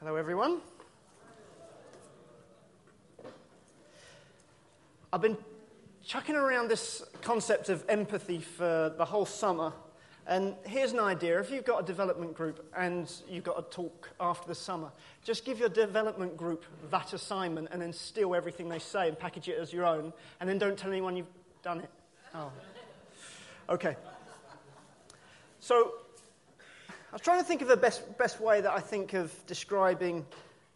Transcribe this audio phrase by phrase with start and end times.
[0.00, 0.60] Hello, everyone.
[5.12, 5.36] I've been
[6.06, 9.72] chucking around this concept of empathy for the whole summer.
[10.28, 14.10] And here's an idea if you've got a development group and you've got a talk
[14.20, 14.92] after the summer,
[15.24, 19.48] just give your development group that assignment and then steal everything they say and package
[19.48, 21.26] it as your own, and then don't tell anyone you've
[21.64, 21.90] done it.
[22.36, 22.52] Oh.
[23.68, 23.96] Okay.
[25.58, 25.94] So,
[27.10, 30.26] I was trying to think of the best, best way that I think of describing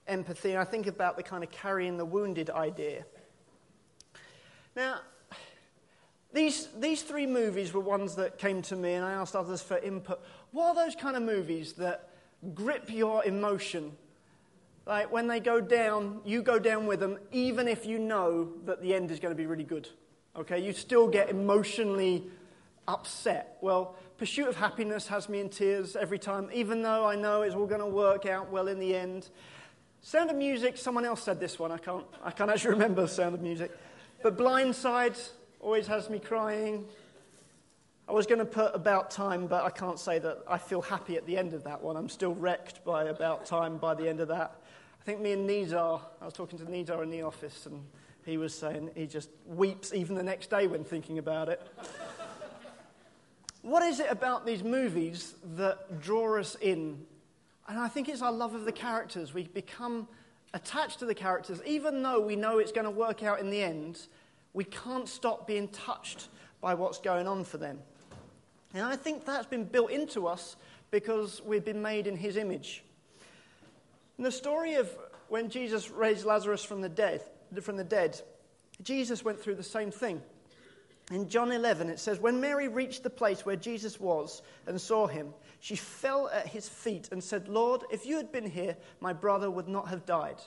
[0.07, 3.05] empathy, and I think about the kind of carrying the wounded idea.
[4.75, 5.01] Now,
[6.33, 9.77] these, these three movies were ones that came to me, and I asked others for
[9.77, 10.25] input.
[10.53, 12.09] What are those kind of movies that
[12.55, 13.93] grip your emotion?
[14.87, 18.81] Like when they go down, you go down with them, even if you know that
[18.81, 19.87] the end is going to be really good.
[20.35, 22.25] Okay, you still get emotionally
[22.89, 23.57] upset.
[23.61, 27.55] Well, Pursuit of Happiness has me in tears every time, even though I know it's
[27.55, 29.29] all going to work out well in the end.
[30.01, 31.73] Sound of Music, someone else said this one.
[31.73, 33.71] I can't, I can't actually remember Sound of Music.
[34.23, 35.19] But Blindside
[35.61, 36.87] always has me crying.
[38.09, 41.17] I was going to put About Time, but I can't say that I feel happy
[41.17, 41.97] at the end of that one.
[41.97, 44.61] I'm still wrecked by About Time by the end of that.
[45.01, 47.85] I think me and Nizar, I was talking to Nizar in the office, and
[48.25, 51.61] he was saying he just weeps even the next day when thinking about it.
[53.63, 57.07] What is it about these movies that draw us in?
[57.69, 59.33] And I think it's our love of the characters.
[59.33, 60.09] We become
[60.53, 63.63] attached to the characters, even though we know it's going to work out in the
[63.63, 64.01] end,
[64.53, 66.29] we can't stop being touched
[66.61, 67.79] by what's going on for them.
[68.75, 70.57] And I think that's been built into us
[70.91, 72.83] because we've been made in his image.
[74.19, 74.91] In the story of
[75.29, 77.23] when Jesus raised Lazarus from the dead,
[77.63, 78.21] from the dead,
[78.83, 80.21] Jesus went through the same thing.
[81.11, 85.07] In John 11, it says, When Mary reached the place where Jesus was and saw
[85.07, 89.13] him, she fell at his feet and said, Lord, if you had been here, my
[89.13, 90.41] brother would not have died.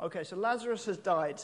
[0.00, 1.42] Okay, so Lazarus has died.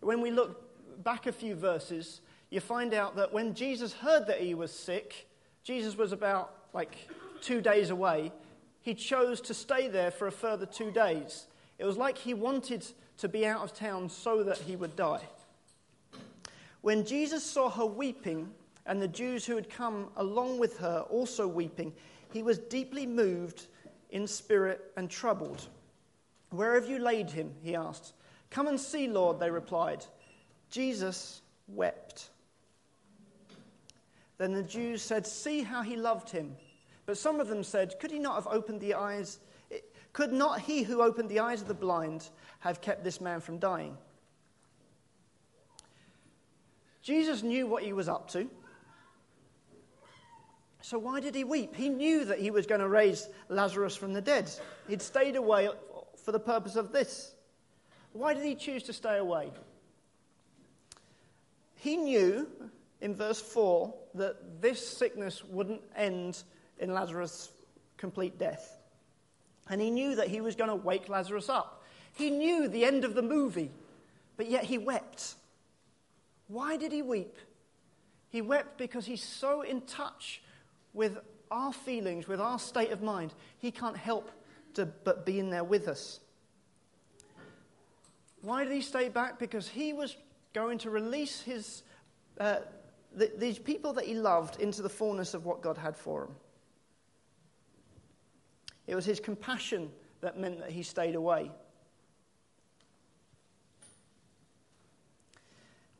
[0.00, 2.20] When we look back a few verses,
[2.50, 5.28] you find out that when Jesus heard that he was sick,
[5.64, 6.96] Jesus was about like
[7.40, 8.32] two days away.
[8.80, 11.46] He chose to stay there for a further two days.
[11.78, 12.86] It was like he wanted
[13.18, 15.22] to be out of town so that he would die.
[16.84, 18.50] When Jesus saw her weeping,
[18.84, 21.94] and the Jews who had come along with her also weeping,
[22.30, 23.68] he was deeply moved
[24.10, 25.66] in spirit and troubled.
[26.50, 27.54] Where have you laid him?
[27.62, 28.12] he asked.
[28.50, 30.04] Come and see, Lord, they replied.
[30.68, 32.28] Jesus wept.
[34.36, 36.54] Then the Jews said, See how he loved him.
[37.06, 39.38] But some of them said, Could he not have opened the eyes?
[40.12, 42.28] Could not he who opened the eyes of the blind
[42.58, 43.96] have kept this man from dying?
[47.04, 48.48] Jesus knew what he was up to.
[50.80, 51.76] So why did he weep?
[51.76, 54.50] He knew that he was going to raise Lazarus from the dead.
[54.88, 55.68] He'd stayed away
[56.24, 57.34] for the purpose of this.
[58.12, 59.50] Why did he choose to stay away?
[61.76, 62.48] He knew
[63.02, 66.42] in verse 4 that this sickness wouldn't end
[66.78, 67.50] in Lazarus'
[67.98, 68.78] complete death.
[69.68, 71.82] And he knew that he was going to wake Lazarus up.
[72.14, 73.70] He knew the end of the movie,
[74.38, 75.34] but yet he wept.
[76.48, 77.36] Why did he weep?
[78.28, 80.42] He wept because he's so in touch
[80.92, 81.18] with
[81.50, 84.30] our feelings, with our state of mind, he can't help
[84.74, 86.20] to but be in there with us.
[88.42, 89.38] Why did he stay back?
[89.38, 90.16] Because he was
[90.52, 91.82] going to release his,
[92.38, 92.58] uh,
[93.14, 96.30] the, these people that he loved into the fullness of what God had for him.
[98.86, 99.90] It was his compassion
[100.20, 101.50] that meant that he stayed away.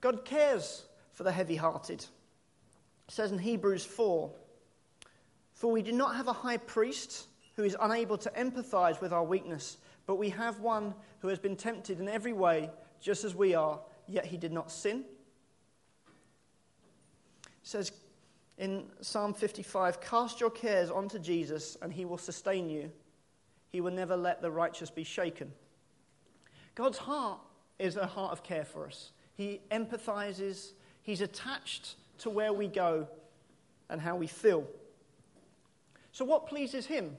[0.05, 2.01] God cares for the heavy hearted.
[2.01, 4.31] It says in Hebrews 4
[5.55, 7.27] For we do not have a high priest
[7.57, 11.57] who is unable to empathize with our weakness, but we have one who has been
[11.57, 12.69] tempted in every way,
[13.01, 15.07] just as we are, yet he did not sin.
[17.47, 17.91] It says
[18.59, 22.93] in Psalm 55 Cast your cares onto Jesus, and he will sustain you.
[23.71, 25.51] He will never let the righteous be shaken.
[26.75, 27.41] God's heart
[27.79, 29.13] is a heart of care for us.
[29.35, 30.73] He empathizes,
[31.03, 33.09] he's attached to where we go
[33.91, 34.67] and how we feel.
[36.13, 37.17] So, what pleases him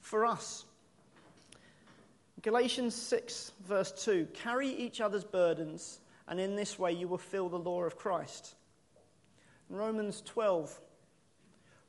[0.00, 0.64] for us?
[2.42, 7.48] Galatians 6, verse 2 Carry each other's burdens, and in this way you will fill
[7.48, 8.54] the law of Christ.
[9.68, 10.80] Romans 12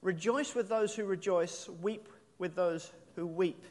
[0.02, 2.10] Rejoice with those who rejoice, weep
[2.40, 3.64] with those who weep.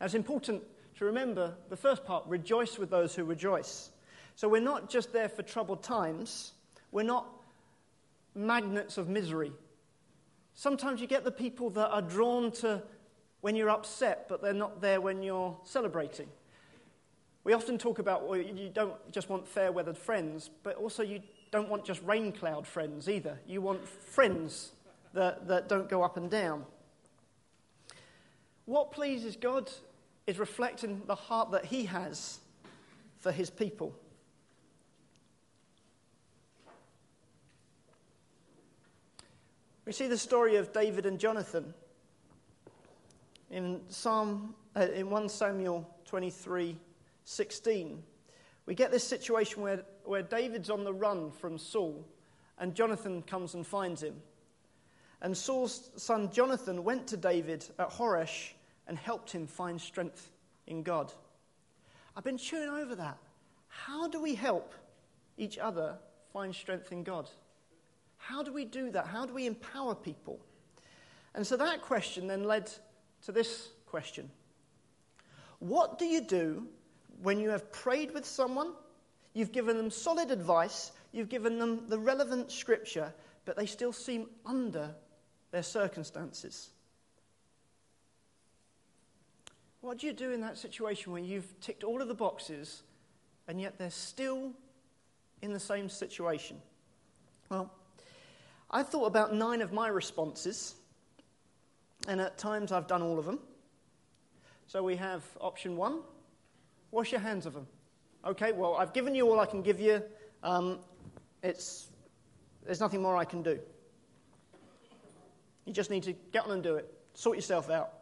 [0.00, 0.62] Now, it's important
[0.98, 3.90] to remember the first part rejoice with those who rejoice.
[4.34, 6.52] So we're not just there for troubled times,
[6.90, 7.26] we're not
[8.34, 9.52] magnets of misery.
[10.54, 12.82] Sometimes you get the people that are drawn to
[13.40, 16.28] when you're upset, but they're not there when you're celebrating.
[17.44, 21.20] We often talk about well, you don't just want fair weathered friends, but also you
[21.50, 23.38] don't want just rain cloud friends either.
[23.46, 24.72] You want friends
[25.12, 26.64] that, that don't go up and down.
[28.64, 29.70] What pleases God
[30.26, 32.38] is reflecting the heart that He has
[33.18, 33.94] for His people.
[39.92, 41.74] We see the story of David and Jonathan
[43.50, 46.78] in Psalm uh, in 1 Samuel 23
[47.26, 48.02] 16.
[48.64, 52.08] We get this situation where, where David's on the run from Saul
[52.58, 54.14] and Jonathan comes and finds him.
[55.20, 58.52] And Saul's son Jonathan went to David at Horesh
[58.88, 60.30] and helped him find strength
[60.66, 61.12] in God.
[62.16, 63.18] I've been chewing over that.
[63.68, 64.72] How do we help
[65.36, 65.98] each other
[66.32, 67.28] find strength in God?
[68.22, 69.08] How do we do that?
[69.08, 70.38] How do we empower people?
[71.34, 72.70] And so that question then led
[73.24, 74.30] to this question
[75.58, 76.68] What do you do
[77.20, 78.74] when you have prayed with someone,
[79.34, 83.12] you've given them solid advice, you've given them the relevant scripture,
[83.44, 84.94] but they still seem under
[85.50, 86.70] their circumstances?
[89.80, 92.84] What do you do in that situation where you've ticked all of the boxes
[93.48, 94.52] and yet they're still
[95.42, 96.62] in the same situation?
[97.48, 97.72] Well,
[98.72, 100.74] I thought about nine of my responses,
[102.08, 103.38] and at times I've done all of them.
[104.66, 106.00] So we have option one
[106.92, 107.66] wash your hands of them.
[108.24, 110.00] Okay, well, I've given you all I can give you.
[110.44, 110.78] Um,
[111.42, 111.88] it's,
[112.64, 113.58] there's nothing more I can do.
[115.64, 116.92] You just need to get on and do it.
[117.14, 117.92] Sort yourself out.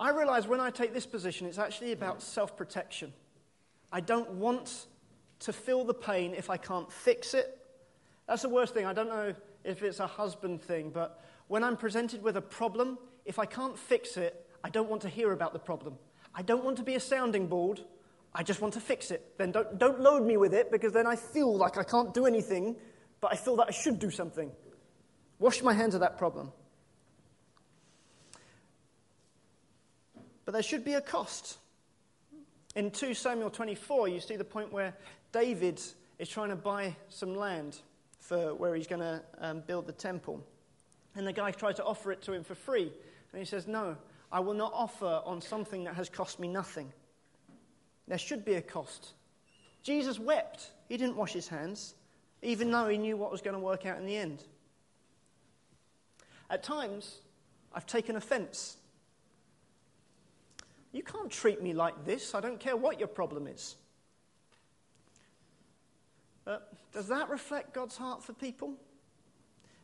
[0.00, 3.12] I realize when I take this position, it's actually about self protection.
[3.92, 4.86] I don't want
[5.40, 7.58] to feel the pain if I can't fix it.
[8.26, 8.86] That's the worst thing.
[8.86, 9.34] I don't know
[9.64, 13.78] if it's a husband thing, but when I'm presented with a problem, if I can't
[13.78, 15.98] fix it, I don't want to hear about the problem.
[16.34, 17.80] I don't want to be a sounding board.
[18.34, 19.34] I just want to fix it.
[19.38, 22.26] Then don't, don't load me with it because then I feel like I can't do
[22.26, 22.76] anything,
[23.20, 24.50] but I feel that I should do something.
[25.38, 26.52] Wash my hands of that problem.
[30.44, 31.58] But there should be a cost.
[32.74, 34.94] In 2 Samuel 24, you see the point where
[35.34, 35.80] David
[36.20, 37.80] is trying to buy some land
[38.20, 40.40] for where he's going to um, build the temple.
[41.16, 42.92] And the guy tries to offer it to him for free.
[43.32, 43.96] And he says, No,
[44.30, 46.92] I will not offer on something that has cost me nothing.
[48.06, 49.14] There should be a cost.
[49.82, 50.70] Jesus wept.
[50.88, 51.96] He didn't wash his hands,
[52.40, 54.44] even though he knew what was going to work out in the end.
[56.48, 57.18] At times,
[57.72, 58.76] I've taken offense.
[60.92, 62.36] You can't treat me like this.
[62.36, 63.74] I don't care what your problem is.
[66.44, 68.72] But does that reflect God's heart for people?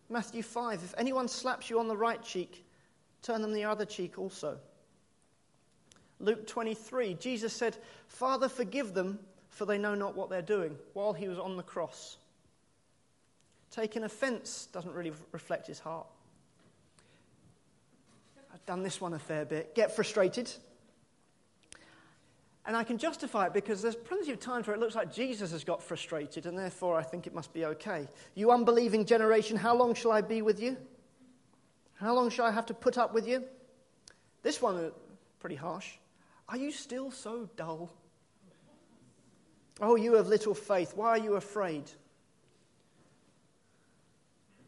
[0.08, 2.64] Matthew 5 If anyone slaps you on the right cheek,
[3.22, 4.58] turn them the other cheek also.
[6.20, 7.76] Luke 23 Jesus said,
[8.08, 9.18] Father, forgive them,
[9.48, 12.16] for they know not what they're doing, while he was on the cross.
[13.70, 16.06] Taking offense doesn't really reflect his heart.
[18.52, 19.74] I've done this one a fair bit.
[19.74, 20.50] Get frustrated.
[22.70, 25.50] And I can justify it because there's plenty of times where it looks like Jesus
[25.50, 28.06] has got frustrated, and therefore I think it must be okay.
[28.36, 30.76] You unbelieving generation, how long shall I be with you?
[31.94, 33.42] How long shall I have to put up with you?
[34.44, 34.90] This one uh,
[35.40, 35.94] pretty harsh.
[36.48, 37.90] Are you still so dull?
[39.80, 40.92] Oh, you have little faith.
[40.94, 41.90] Why are you afraid?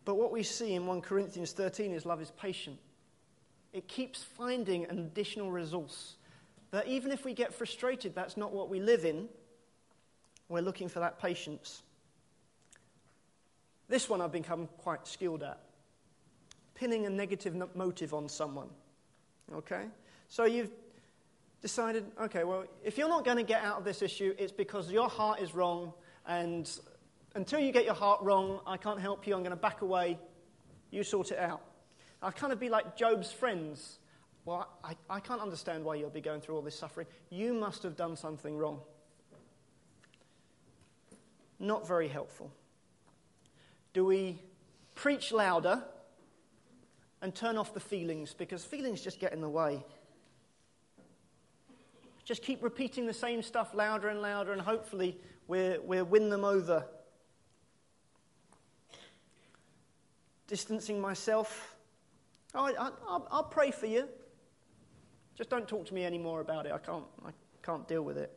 [0.04, 2.80] But what we see in 1 Corinthians 13 is love is patient.
[3.72, 6.16] It keeps finding an additional resource
[6.72, 9.28] that even if we get frustrated, that's not what we live in.
[10.48, 11.82] We're looking for that patience.
[13.88, 15.60] This one I've become quite skilled at
[16.74, 18.68] pinning a negative motive on someone.
[19.54, 19.84] Okay?
[20.28, 20.70] So you've
[21.60, 24.90] decided, okay, well, if you're not going to get out of this issue, it's because
[24.90, 25.92] your heart is wrong,
[26.26, 26.68] and
[27.34, 29.34] until you get your heart wrong, I can't help you.
[29.34, 30.18] I'm going to back away.
[30.90, 31.62] You sort it out.
[32.20, 33.98] I'll kind of be like Job's friends
[34.44, 37.06] well, I, I can't understand why you'll be going through all this suffering.
[37.30, 38.80] You must have done something wrong.
[41.60, 42.50] Not very helpful.
[43.92, 44.40] Do we
[44.96, 45.82] preach louder
[47.20, 49.84] and turn off the feelings because feelings just get in the way?
[52.24, 56.44] Just keep repeating the same stuff louder and louder, and hopefully we'll, we'll win them
[56.44, 56.84] over.
[60.48, 61.76] Distancing myself.
[62.54, 62.90] Oh, I, I,
[63.30, 64.08] I'll pray for you.
[65.36, 66.72] Just don't talk to me anymore about it.
[66.72, 67.30] I can't, I
[67.62, 68.32] can't deal with it.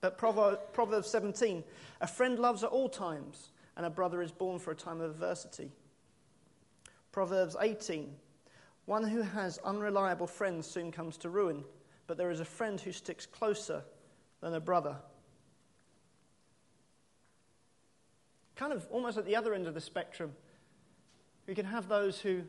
[0.00, 1.64] But Proverbs 17
[2.00, 5.10] a friend loves at all times, and a brother is born for a time of
[5.10, 5.70] adversity.
[7.12, 8.12] Proverbs 18
[8.86, 11.64] One who has unreliable friends soon comes to ruin,
[12.06, 13.82] but there is a friend who sticks closer
[14.40, 14.96] than a brother.
[18.56, 20.32] Kind of almost at the other end of the spectrum,
[21.46, 22.42] we can have those who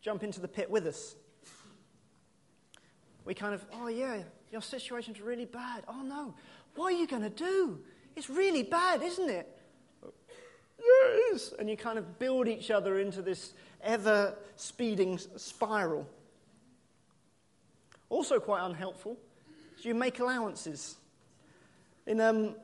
[0.00, 1.16] jump into the pit with us.
[3.24, 5.84] We kind of, oh yeah, your situation's really bad.
[5.88, 6.34] Oh no,
[6.74, 7.80] what are you going to do?
[8.16, 9.48] It's really bad, isn't it?
[10.78, 11.54] Yes.
[11.58, 16.06] And you kind of build each other into this ever speeding spiral.
[18.10, 19.16] Also, quite unhelpful,
[19.80, 20.96] you make allowances.
[22.06, 22.54] In, um,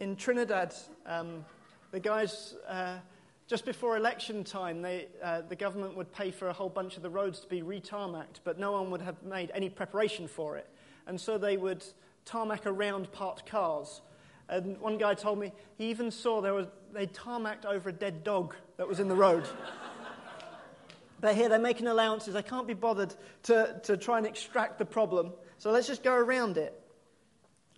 [0.00, 0.74] in Trinidad,
[1.06, 1.44] um,
[1.92, 2.96] the guys, uh,
[3.46, 7.02] just before election time, they, uh, the government would pay for a whole bunch of
[7.02, 10.66] the roads to be retarmacked, but no one would have made any preparation for it.
[11.06, 11.84] And so they would
[12.24, 14.00] tarmac around parked cars.
[14.48, 18.24] And one guy told me he even saw there was, they tarmacked over a dead
[18.24, 19.46] dog that was in the road.
[21.20, 22.32] but here they're making allowances.
[22.32, 25.32] They can't be bothered to, to try and extract the problem.
[25.58, 26.80] So let's just go around it.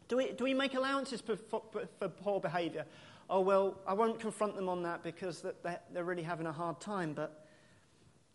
[0.09, 1.63] Do we, do we make allowances for, for,
[1.99, 2.85] for poor behavior?
[3.29, 5.45] Oh, well, I won't confront them on that because
[5.93, 7.13] they're really having a hard time.
[7.13, 7.47] But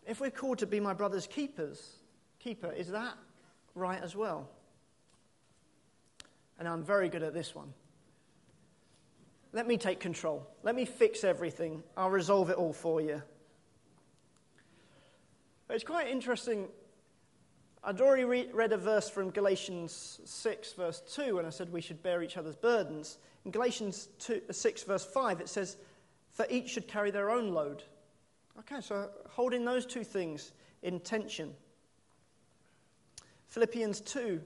[0.05, 1.95] if we're called to be my brother's keepers,
[2.39, 3.15] keeper, is that
[3.73, 4.49] right as well?
[6.59, 7.73] And I'm very good at this one.
[9.53, 10.47] Let me take control.
[10.63, 11.83] Let me fix everything.
[11.97, 13.21] I'll resolve it all for you.
[15.69, 16.67] It's quite interesting.
[17.83, 21.81] I'd already re- read a verse from Galatians 6, verse 2, when I said we
[21.81, 23.17] should bear each other's burdens.
[23.45, 25.77] In Galatians 2, 6, verse 5, it says,
[26.31, 27.83] For each should carry their own load.
[28.59, 30.51] Okay, so holding those two things
[30.83, 31.53] in tension.
[33.47, 34.41] Philippians 2,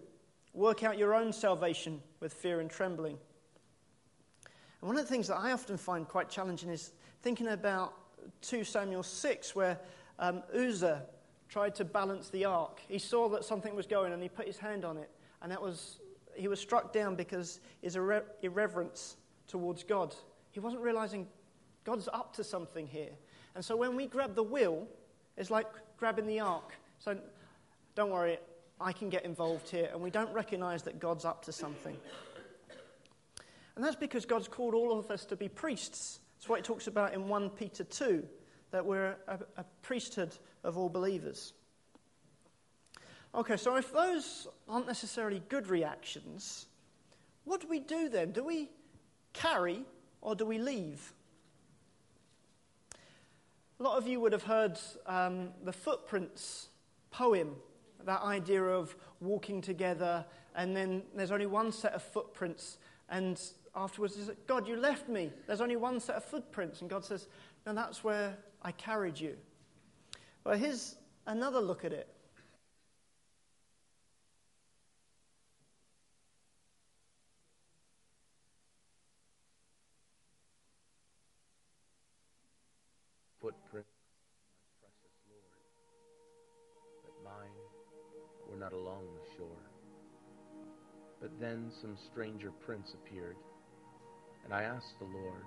[0.54, 3.18] work out your own salvation with fear and trembling.
[4.82, 7.94] And one of the things that I often find quite challenging is thinking about
[8.42, 9.80] 2 Samuel 6, where
[10.20, 11.04] um, Uzzah
[11.50, 12.80] tried to balance the ark.
[12.88, 15.10] He saw that something was going and he put his hand on it,
[15.42, 16.00] and that was
[16.36, 20.16] he was struck down because his irre- irreverence towards God.
[20.52, 21.28] He wasn't realizing
[21.84, 23.12] God's up to something here.
[23.56, 24.88] And so when we grab the wheel,
[25.38, 26.74] it's like grabbing the ark.
[27.00, 27.18] So
[27.96, 28.38] don't worry,
[28.80, 29.90] I can get involved here.
[29.92, 31.96] And we don't recognize that God's up to something.
[33.76, 36.20] And that's because God's called all of us to be priests.
[36.38, 38.26] That's what he talks about in 1 Peter 2,
[38.72, 41.54] that we're a, a priesthood of all believers.
[43.34, 46.66] Okay, so if those aren't necessarily good reactions,
[47.44, 48.32] what do we do then?
[48.32, 48.70] Do we
[49.34, 49.84] carry
[50.22, 51.14] or do we leave?
[53.80, 56.70] A lot of you would have heard um, the Footprints
[57.12, 57.56] poem,
[58.06, 62.78] that idea of walking together, and then there's only one set of footprints,
[63.10, 63.42] and
[63.76, 65.32] afterwards, is God, you left me.
[65.48, 66.82] There's only one set of footprints.
[66.82, 67.28] And God says,
[67.66, 69.36] No, that's where I carried you.
[70.44, 70.96] Well, here's
[71.26, 72.08] another look at it.
[91.56, 93.38] Then some stranger prints appeared,
[94.44, 95.46] and I asked the Lord,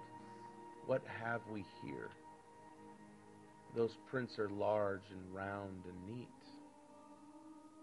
[0.86, 2.08] What have we here?
[3.76, 6.28] Those prints are large and round and neat.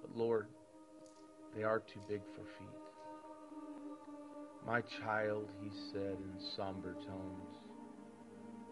[0.01, 0.48] But Lord,
[1.55, 2.82] they are too big for feet.
[4.65, 7.60] My child, he said in somber tones,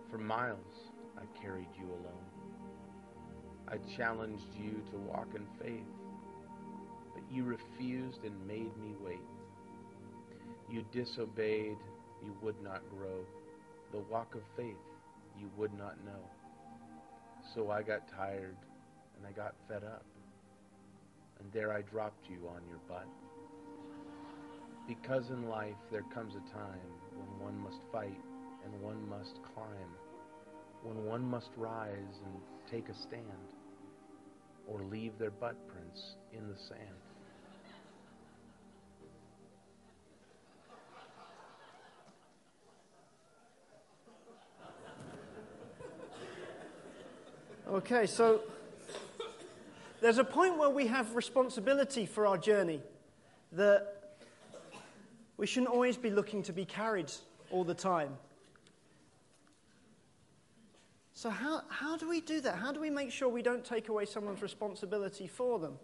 [0.10, 2.26] for miles I carried you alone.
[3.68, 5.86] I challenged you to walk in faith,
[7.14, 9.20] but you refused and made me wait.
[10.70, 11.78] You disobeyed,
[12.24, 13.26] you would not grow.
[13.92, 14.76] The walk of faith
[15.40, 16.24] you would not know.
[17.54, 18.56] So I got tired
[19.18, 20.06] and I got fed up.
[21.40, 23.08] And there I dropped you on your butt.
[24.88, 28.20] Because in life there comes a time when one must fight
[28.66, 29.90] and one must climb
[30.84, 32.34] when one must rise and
[32.70, 33.24] take a stand
[34.68, 37.03] or leave their butt prints in the sand.
[47.74, 48.42] Okay, so
[50.00, 52.80] there's a point where we have responsibility for our journey
[53.52, 54.16] that
[55.38, 57.12] we shouldn't always be looking to be carried
[57.50, 58.16] all the time.
[61.16, 62.58] So, how, how do we do that?
[62.58, 65.80] How do we make sure we don't take away someone's responsibility for them?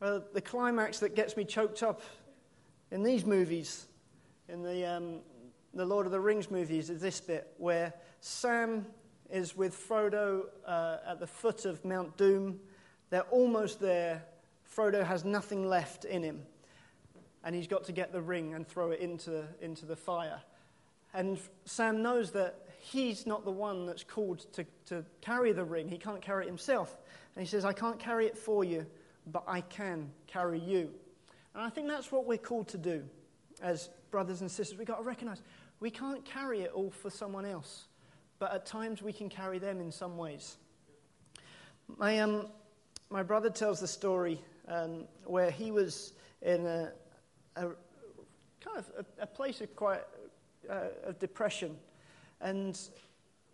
[0.00, 2.02] Well, the climax that gets me choked up
[2.90, 3.86] in these movies,
[4.48, 5.20] in the, um,
[5.72, 8.84] the Lord of the Rings movies, is this bit where Sam
[9.30, 12.60] is with Frodo uh, at the foot of Mount Doom.
[13.10, 14.24] They're almost there.
[14.74, 16.42] Frodo has nothing left in him.
[17.44, 20.40] And he's got to get the ring and throw it into, into the fire.
[21.14, 25.88] And Sam knows that he's not the one that's called to, to carry the ring.
[25.88, 26.96] He can't carry it himself.
[27.34, 28.86] And he says, I can't carry it for you,
[29.26, 30.90] but I can carry you.
[31.54, 33.04] And I think that's what we're called to do
[33.60, 34.78] as brothers and sisters.
[34.78, 35.42] We've got to recognize
[35.80, 37.87] we can't carry it all for someone else,
[38.38, 40.56] but at times we can carry them in some ways.
[41.96, 42.48] My, um,
[43.10, 46.92] my brother tells the story um, where he was in a,
[47.56, 47.62] a
[48.60, 50.02] kind of a, a, place of quite
[50.68, 51.76] uh, of depression,
[52.40, 52.78] and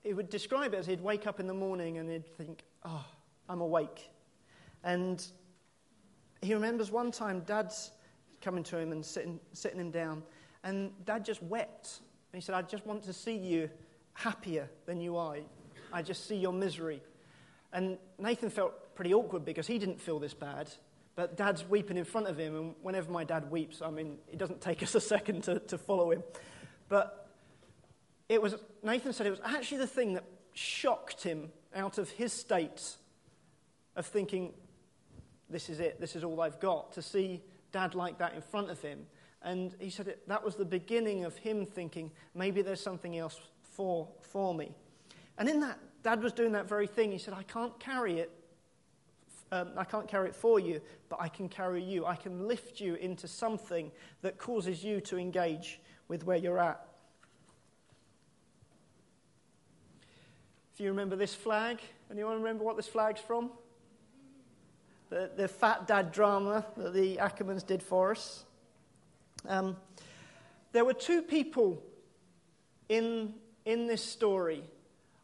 [0.02, 3.06] he would describe it as he'd wake up in the morning and he'd think, "Oh,
[3.48, 4.10] I'm awake,"
[4.82, 5.24] and
[6.42, 7.92] he remembers one time Dad's
[8.42, 10.22] coming to him and sitting, sitting him down,
[10.62, 12.00] and Dad just wept.
[12.32, 13.70] He said, I just want to see you
[14.14, 15.36] happier than you are.
[15.92, 17.02] I just see your misery.
[17.72, 20.70] And Nathan felt pretty awkward because he didn't feel this bad.
[21.16, 24.38] But dad's weeping in front of him, and whenever my dad weeps, I mean, it
[24.38, 26.22] doesn't take us a second to, to follow him.
[26.88, 27.28] But
[28.28, 32.32] it was, Nathan said it was actually the thing that shocked him out of his
[32.32, 32.96] state
[33.96, 34.52] of thinking,
[35.50, 37.42] this is it, this is all I've got, to see
[37.72, 39.06] dad like that in front of him.
[39.42, 43.38] And he said it, that was the beginning of him thinking, maybe there's something else
[43.74, 44.74] for, for me.
[45.38, 47.12] And in that, Dad was doing that very thing.
[47.12, 48.30] He said, I can't carry it.
[49.52, 52.06] Um, I can't carry it for you, but I can carry you.
[52.06, 53.90] I can lift you into something
[54.22, 56.86] that causes you to engage with where you're at.
[60.74, 61.78] If you remember this flag,
[62.10, 63.50] anyone remember what this flag's from?
[65.10, 68.44] The, the Fat Dad drama that the Ackermans did for us.
[69.46, 69.76] Um,
[70.72, 71.80] there were two people
[72.88, 74.62] in, in this story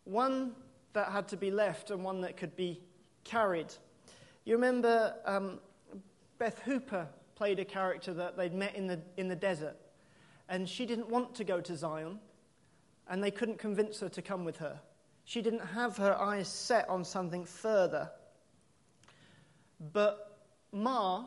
[0.05, 0.53] one
[0.93, 2.81] that had to be left and one that could be
[3.25, 3.73] carried.
[4.45, 5.61] You remember um,
[6.39, 7.07] Beth Hooper
[7.37, 9.77] played a character that they'd met in the, in the desert,
[10.49, 12.19] and she didn't want to go to Zion,
[13.09, 14.81] and they couldn't convince her to come with her.
[15.25, 18.11] She didn't have her eyes set on something further.
[19.93, 20.39] But
[20.73, 21.25] Ma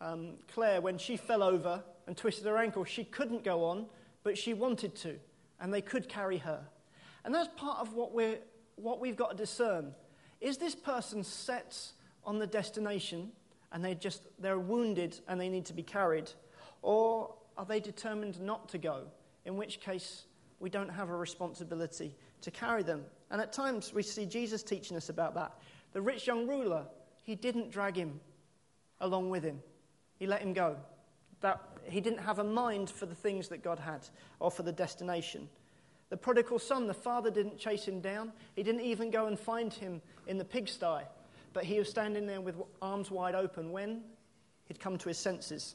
[0.00, 3.86] um, Claire, when she fell over and twisted her ankle, she couldn't go on,
[4.22, 5.18] but she wanted to,
[5.60, 6.60] and they could carry her.
[7.24, 8.38] And that's part of what, we're,
[8.76, 9.94] what we've got to discern.
[10.40, 11.76] Is this person set
[12.24, 13.30] on the destination
[13.72, 16.30] and they just, they're wounded and they need to be carried?
[16.82, 19.04] Or are they determined not to go?
[19.44, 20.26] In which case,
[20.60, 23.04] we don't have a responsibility to carry them.
[23.30, 25.52] And at times, we see Jesus teaching us about that.
[25.92, 26.84] The rich young ruler,
[27.24, 28.20] he didn't drag him
[29.00, 29.60] along with him.
[30.16, 30.76] He let him go.
[31.40, 34.06] That, he didn't have a mind for the things that God had
[34.40, 35.48] or for the destination.
[36.08, 38.32] The prodigal son, the father didn't chase him down.
[38.54, 41.04] He didn't even go and find him in the pigsty.
[41.52, 44.02] But he was standing there with arms wide open when
[44.66, 45.74] he'd come to his senses.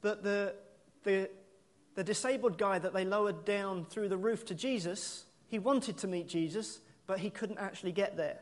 [0.00, 0.54] But the,
[1.04, 1.28] the,
[1.94, 6.08] the disabled guy that they lowered down through the roof to Jesus, he wanted to
[6.08, 8.38] meet Jesus, but he couldn't actually get there.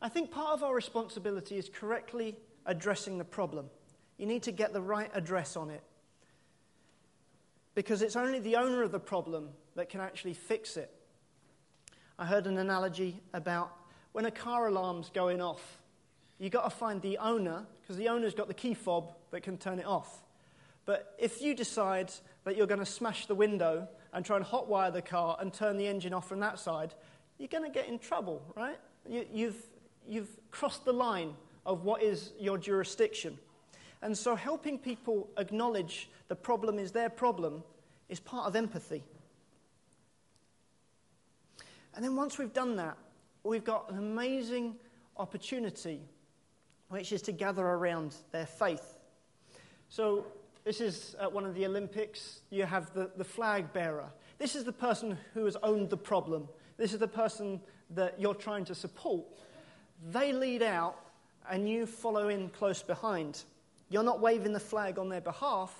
[0.00, 3.66] I think part of our responsibility is correctly addressing the problem.
[4.18, 5.82] You need to get the right address on it.
[7.74, 10.90] Because it's only the owner of the problem that can actually fix it.
[12.18, 13.72] I heard an analogy about
[14.12, 15.78] when a car alarm's going off,
[16.38, 19.58] you've got to find the owner, because the owner's got the key fob that can
[19.58, 20.22] turn it off.
[20.86, 22.12] But if you decide
[22.44, 25.76] that you're going to smash the window and try and hotwire the car and turn
[25.76, 26.94] the engine off from that side,
[27.38, 28.78] you're going to get in trouble, right?
[29.08, 29.56] You, have
[30.08, 33.38] you've crossed the line of what is your jurisdiction.
[34.02, 37.64] And so helping people acknowledge the problem is their problem
[38.08, 39.02] is part of empathy.
[41.94, 42.96] And then once we've done that,
[43.42, 44.76] we've got an amazing
[45.16, 46.00] opportunity,
[46.88, 48.96] which is to gather around their faith.
[49.88, 50.26] So,
[50.64, 52.40] this is at one of the Olympics.
[52.50, 54.08] You have the, the flag bearer.
[54.38, 56.48] This is the person who has owned the problem.
[56.76, 59.24] This is the person that you're trying to support.
[60.04, 60.96] They lead out,
[61.48, 63.44] and you follow in close behind.
[63.88, 65.74] You're not waving the flag on their behalf,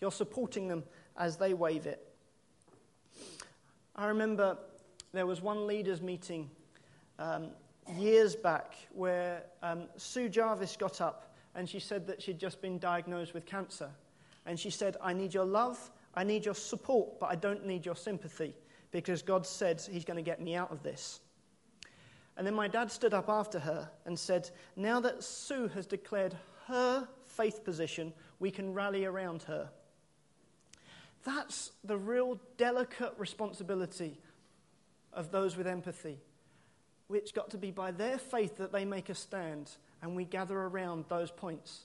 [0.00, 0.82] you're supporting them
[1.16, 2.06] as they wave it.
[3.94, 4.58] I remember
[5.12, 6.50] there was one leaders' meeting
[7.18, 7.48] um,
[7.96, 12.78] years back where um, Sue Jarvis got up and she said that she'd just been
[12.78, 13.90] diagnosed with cancer.
[14.46, 17.84] And she said, I need your love, I need your support, but I don't need
[17.84, 18.54] your sympathy
[18.90, 21.20] because God said He's going to get me out of this.
[22.36, 26.36] And then my dad stood up after her and said, Now that Sue has declared
[26.66, 29.68] her faith position, we can rally around her.
[31.24, 34.18] That's the real delicate responsibility
[35.12, 36.18] of those with empathy.
[37.10, 40.58] It's got to be by their faith that they make a stand and we gather
[40.58, 41.84] around those points.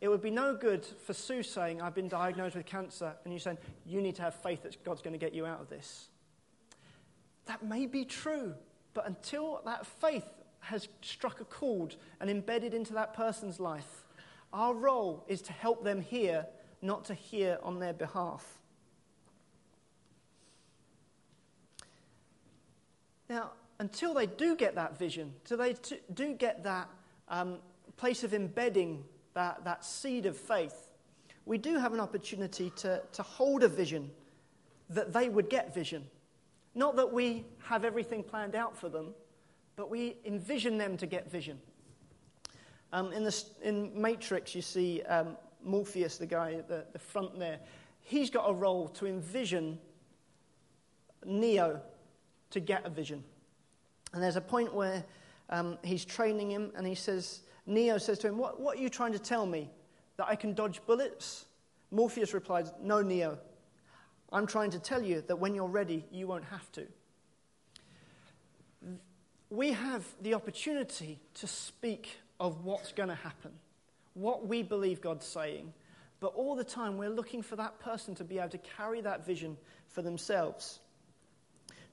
[0.00, 3.38] It would be no good for Sue saying, I've been diagnosed with cancer, and you
[3.38, 6.08] saying, You need to have faith that God's going to get you out of this.
[7.46, 8.54] That may be true,
[8.94, 10.24] but until that faith
[10.60, 14.04] has struck a chord and embedded into that person's life,
[14.52, 16.46] our role is to help them hear,
[16.80, 18.46] not to hear on their behalf.
[23.28, 26.88] Now, until they do get that vision, until they t- do get that
[27.28, 27.58] um,
[27.96, 29.04] place of embedding
[29.34, 30.88] that, that seed of faith,
[31.46, 34.10] we do have an opportunity to, to hold a vision
[34.90, 36.04] that they would get vision.
[36.74, 39.14] Not that we have everything planned out for them,
[39.76, 41.60] but we envision them to get vision.
[42.92, 47.38] Um, in, the, in Matrix, you see um, Morpheus, the guy at the, the front
[47.38, 47.58] there.
[48.00, 49.78] He's got a role to envision
[51.24, 51.80] Neo
[52.50, 53.24] to get a vision.
[54.12, 55.04] And there's a point where
[55.50, 58.88] um, he's training him, and he says, Neo says to him, what, what are you
[58.88, 59.70] trying to tell me?
[60.16, 61.46] That I can dodge bullets?
[61.90, 63.38] Morpheus replies, No, Neo.
[64.34, 66.86] I'm trying to tell you that when you're ready, you won't have to.
[69.48, 73.52] We have the opportunity to speak of what's going to happen,
[74.14, 75.72] what we believe God's saying,
[76.18, 79.24] but all the time we're looking for that person to be able to carry that
[79.24, 80.80] vision for themselves.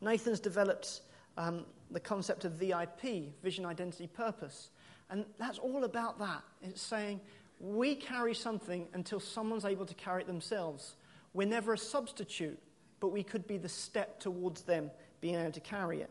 [0.01, 1.01] Nathan's developed
[1.37, 4.71] um, the concept of VIP, vision, identity, purpose.
[5.11, 6.41] And that's all about that.
[6.63, 7.21] It's saying
[7.59, 10.95] we carry something until someone's able to carry it themselves.
[11.33, 12.59] We're never a substitute,
[12.99, 14.91] but we could be the step towards them
[15.21, 16.09] being able to carry it.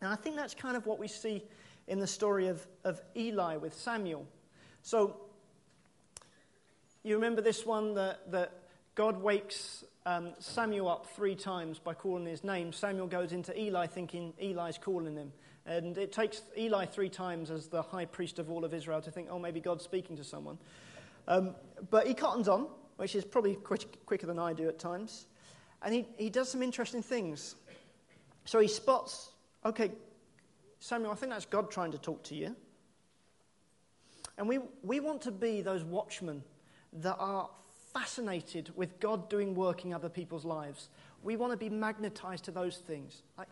[0.00, 1.42] And I think that's kind of what we see
[1.86, 4.26] in the story of, of Eli with Samuel.
[4.82, 5.16] So,
[7.02, 8.52] you remember this one that, that
[8.94, 12.72] God wakes um, Samuel up three times by calling his name.
[12.72, 15.32] Samuel goes into Eli thinking Eli's calling him.
[15.66, 19.10] And it takes Eli three times as the high priest of all of Israel to
[19.10, 20.58] think, oh, maybe God's speaking to someone.
[21.26, 21.54] Um,
[21.90, 22.66] but he cottons on,
[22.98, 25.26] which is probably quick, quicker than I do at times.
[25.82, 27.54] And he, he does some interesting things.
[28.44, 29.30] So he spots,
[29.64, 29.92] okay,
[30.80, 32.54] Samuel, I think that's God trying to talk to you.
[34.36, 36.42] And we, we want to be those watchmen
[36.92, 37.48] that are
[37.92, 40.88] fascinated with God doing work in other people's lives.
[41.22, 43.22] We want to be magnetized to those things.
[43.36, 43.48] Like,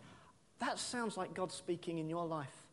[0.58, 2.64] that sounds like God speaking in your life.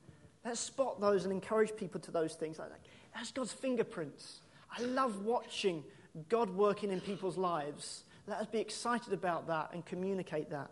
[0.44, 2.58] Let's spot those and encourage people to those things.
[2.58, 2.72] Like,
[3.14, 4.42] that's God's fingerprints.
[4.76, 5.84] I love watching
[6.30, 8.04] God working in people's lives.
[8.28, 10.70] Let us be excited about that and communicate that.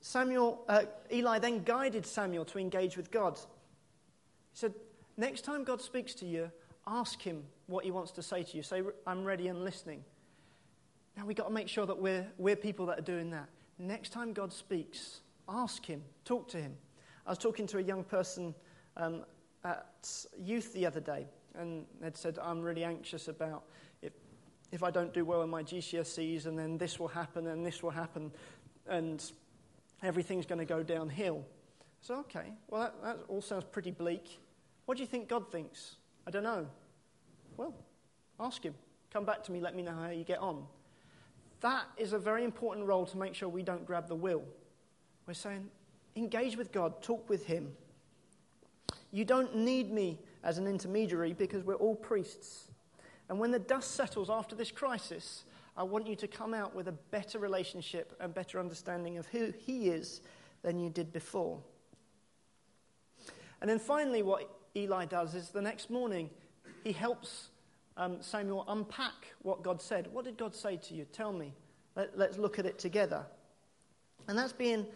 [0.00, 3.36] Samuel, uh, Eli then guided Samuel to engage with God.
[3.36, 4.74] He said,
[5.16, 6.50] Next time God speaks to you,
[6.86, 8.62] ask him what he wants to say to you.
[8.62, 10.04] Say, I'm ready and listening.
[11.16, 13.48] Now we've got to make sure that we're, we're people that are doing that.
[13.78, 16.76] Next time God speaks, ask him, talk to him.
[17.26, 18.54] I was talking to a young person
[18.96, 19.24] um,
[19.64, 19.86] at
[20.38, 21.26] youth the other day,
[21.58, 23.64] and they'd said, I'm really anxious about
[24.02, 24.12] if,
[24.72, 27.82] if I don't do well in my GCSEs, and then this will happen, and this
[27.82, 28.30] will happen,
[28.88, 29.30] and
[30.02, 31.44] everything's going to go downhill.
[32.00, 34.40] So, okay, well, that, that all sounds pretty bleak.
[34.86, 35.96] What do you think God thinks?
[36.26, 36.66] I don't know.
[37.56, 37.74] Well,
[38.38, 38.74] ask him.
[39.12, 40.64] Come back to me, let me know how you get on.
[41.60, 44.44] That is a very important role to make sure we don't grab the wheel.
[45.26, 45.70] We're saying,
[46.16, 47.72] engage with God, talk with Him.
[49.12, 52.68] You don't need me as an intermediary because we're all priests.
[53.28, 55.44] And when the dust settles after this crisis,
[55.76, 59.52] I want you to come out with a better relationship and better understanding of who
[59.66, 60.20] He is
[60.62, 61.58] than you did before.
[63.60, 66.28] And then finally, what Eli does is the next morning,
[66.82, 67.48] he helps
[67.96, 70.08] um, Samuel unpack what God said.
[70.12, 71.06] What did God say to you?
[71.12, 71.54] Tell me.
[71.96, 73.24] Let, let's look at it together.
[74.28, 74.86] And that's being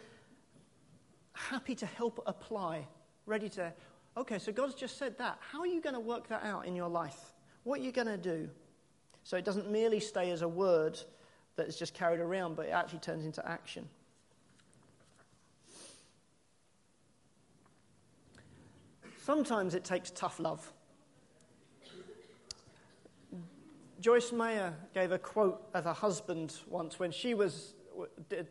[1.33, 2.87] happy to help apply,
[3.25, 3.73] ready to,
[4.19, 5.39] okay, so God's just said that.
[5.41, 7.33] How are you going to work that out in your life?
[7.63, 8.49] What are you going to do?
[9.23, 10.99] So it doesn't merely stay as a word
[11.57, 13.89] that is just carried around, but it actually turns into action.
[19.19, 20.73] Sometimes it takes tough love.
[24.01, 27.75] Joyce Meyer gave a quote of her husband once when she was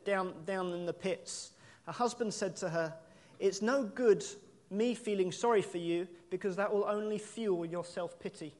[0.05, 1.53] down, down in the pits.
[1.85, 2.93] Her husband said to her,
[3.39, 4.23] It's no good
[4.69, 8.53] me feeling sorry for you because that will only fuel your self pity.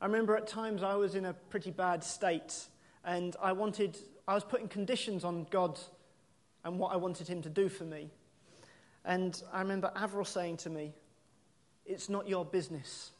[0.00, 2.66] I remember at times I was in a pretty bad state
[3.04, 5.78] and I wanted, I was putting conditions on God
[6.64, 8.10] and what I wanted Him to do for me.
[9.04, 10.94] And I remember Avril saying to me,
[11.84, 13.10] It's not your business.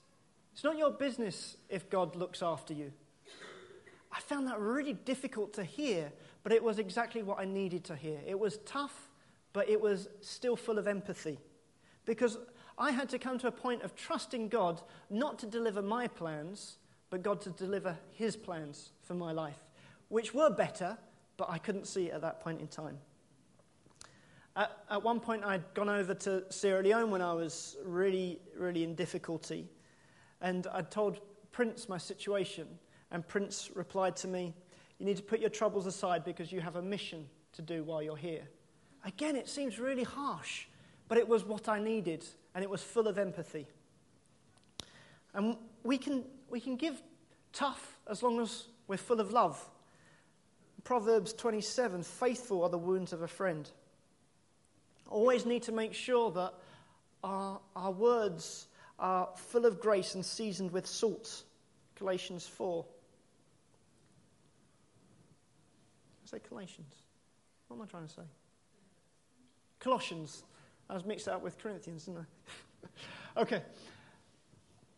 [0.53, 2.93] It's not your business if God looks after you.
[4.13, 7.97] I found that really difficult to hear, but it was exactly what I needed to
[7.97, 8.19] hear.
[8.27, 9.10] It was tough,
[9.53, 11.39] but it was still full of empathy.
[12.05, 12.39] Because
[12.79, 16.79] I had to come to a point of trusting God not to deliver my plans,
[17.11, 19.59] but God to deliver His plans for my life,
[20.09, 20.97] which were better,
[21.37, 22.99] but I couldn't see at that point in time.
[24.57, 28.85] At, at one point, I'd gone over to Sierra Leone when I was really, really
[28.85, 29.69] in difficulty,
[30.41, 31.21] and I'd told
[31.53, 32.67] Prince my situation,
[33.11, 34.55] and Prince replied to me,
[34.99, 38.03] You need to put your troubles aside because you have a mission to do while
[38.03, 38.49] you're here.
[39.05, 40.67] Again, it seems really harsh,
[41.09, 43.67] but it was what I needed, and it was full of empathy.
[45.35, 47.01] And we can, we can give
[47.53, 49.63] tough as long as we're full of love.
[50.85, 53.71] Proverbs 27 faithful are the wounds of a friend.
[55.09, 56.55] Always need to make sure that
[57.23, 58.67] our, our words
[58.99, 61.45] are full of grace and seasoned with salt.
[61.99, 62.85] Galatians 4.
[66.25, 66.95] I say Galatians.
[67.69, 68.23] What am I trying to say?
[69.81, 70.45] Colossians.
[70.89, 72.27] I was mixed up with Corinthians, didn't
[73.37, 73.41] I?
[73.41, 73.63] okay.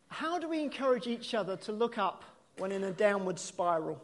[0.09, 2.25] How do we encourage each other to look up
[2.59, 4.03] when in a downward spiral?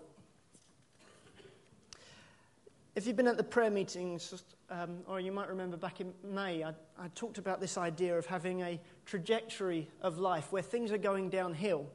[2.95, 6.65] If you've been at the prayer meetings, um, or you might remember back in May,
[6.65, 10.99] I, I talked about this idea of having a trajectory of life where things are
[10.99, 11.87] going downhill.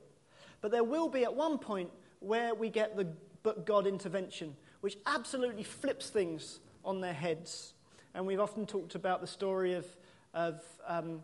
[0.62, 3.08] But there will be at one point where we get the
[3.44, 7.74] but God intervention, which absolutely flips things on their heads.
[8.16, 9.86] And we've often talked about the story of,
[10.34, 11.24] of um,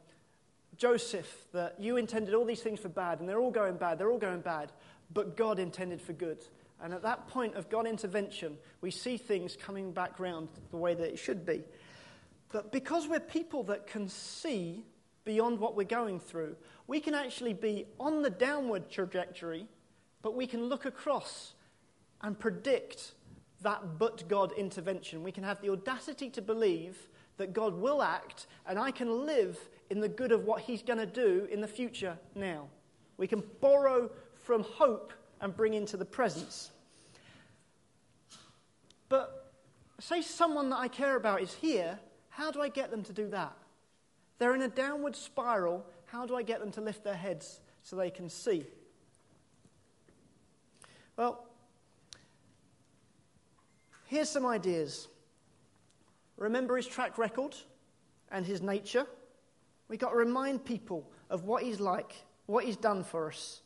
[0.78, 4.12] Joseph, that you intended all these things for bad, and they're all going bad, they're
[4.12, 4.72] all going bad,
[5.14, 6.46] but God intended for good.
[6.82, 10.94] And at that point of God intervention, we see things coming back round the way
[10.94, 11.64] that it should be.
[12.52, 14.86] But because we're people that can see
[15.26, 16.56] beyond what we're going through,
[16.88, 19.68] we can actually be on the downward trajectory,
[20.22, 21.54] but we can look across
[22.22, 23.12] and predict
[23.62, 25.24] that but God intervention.
[25.24, 29.58] We can have the audacity to believe that God will act, and I can live
[29.90, 32.68] in the good of what He's going to do in the future now.
[33.18, 34.10] We can borrow
[34.44, 36.72] from hope and bring into the presence.
[39.08, 39.54] But
[40.00, 43.28] say someone that I care about is here, how do I get them to do
[43.30, 43.54] that?
[44.38, 45.86] They're in a downward spiral.
[46.06, 48.66] How do I get them to lift their heads so they can see?
[51.18, 51.46] Well,
[54.10, 55.08] here's some ideas.
[56.36, 57.56] Remember his track record
[58.32, 59.06] and his nature.
[59.88, 62.16] We've got to remind people of what he's like,
[62.48, 63.62] what he's done for us,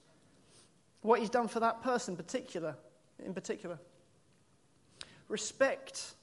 [1.01, 2.75] what he's done for that person particular,
[3.25, 3.79] in particular.
[5.29, 6.13] Respect.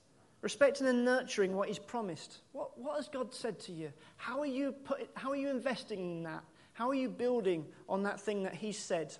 [0.42, 2.38] Respecting and nurturing what he's promised.
[2.52, 3.92] What, what has God said to you?
[4.16, 6.44] How are you, put, how are you investing in that?
[6.74, 9.16] How are you building on that thing that he said?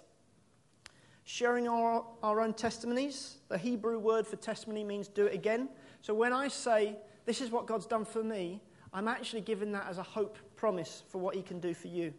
[1.32, 3.36] Sharing our, our own testimonies.
[3.48, 5.68] The Hebrew word for testimony means do it again.
[6.02, 8.60] So when I say, this is what God's done for me,
[8.92, 12.12] I'm actually giving that as a hope promise for what He can do for you.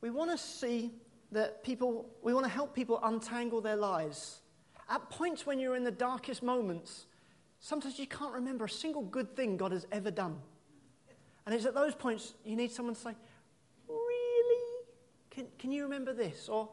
[0.00, 0.92] We want to see
[1.32, 4.42] that people, we want to help people untangle their lives.
[4.88, 7.06] At points when you're in the darkest moments,
[7.58, 10.38] sometimes you can't remember a single good thing God has ever done.
[11.46, 13.14] And it's at those points you need someone to say?
[15.32, 16.48] Can, can you remember this?
[16.48, 16.68] Or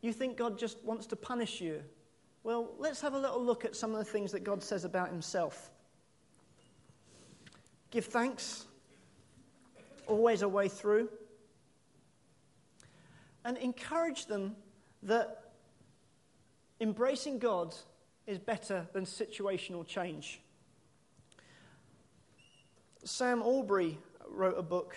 [0.00, 1.82] you think God just wants to punish you
[2.42, 5.10] well, let's have a little look at some of the things that God says about
[5.10, 5.70] himself.
[7.90, 8.64] Give thanks,
[10.06, 11.10] always a way through,
[13.44, 14.56] and encourage them
[15.02, 15.52] that
[16.80, 17.74] embracing God
[18.26, 20.40] is better than situational change.
[23.04, 23.98] Sam Allberry
[24.28, 24.96] wrote a book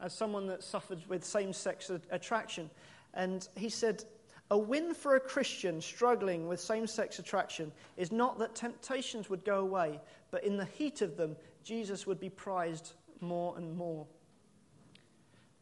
[0.00, 2.70] as someone that suffered with same sex attraction,
[3.14, 4.04] and he said,
[4.50, 9.44] a win for a Christian struggling with same sex attraction is not that temptations would
[9.44, 14.06] go away, but in the heat of them, Jesus would be prized more and more.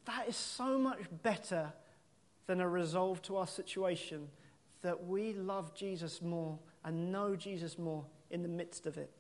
[0.05, 1.73] That is so much better
[2.47, 4.29] than a resolve to our situation
[4.83, 9.13] that we love Jesus more and know Jesus more in the midst of it.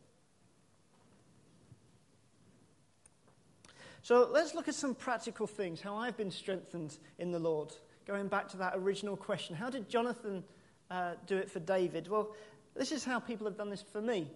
[4.03, 7.73] So let's look at some practical things, how I've been strengthened in the Lord
[8.07, 10.43] going back to that original question how did Jonathan
[10.91, 12.09] uh, do it for David?
[12.09, 12.35] Well,
[12.75, 14.31] this is how people have done this for me.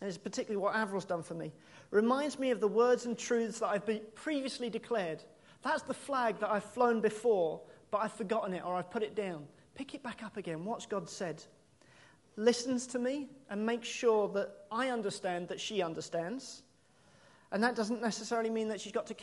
[0.00, 1.52] And it's particularly what Avril's done for me.
[1.90, 5.22] Reminds me of the words and truths that I've previously declared.
[5.62, 9.14] That's the flag that I've flown before, but I've forgotten it or I've put it
[9.14, 9.46] down.
[9.74, 10.64] Pick it back up again.
[10.64, 11.42] What's God said?
[12.36, 16.62] Listens to me and makes sure that I understand that she understands.
[17.52, 19.16] And that doesn't necessarily mean that she's got to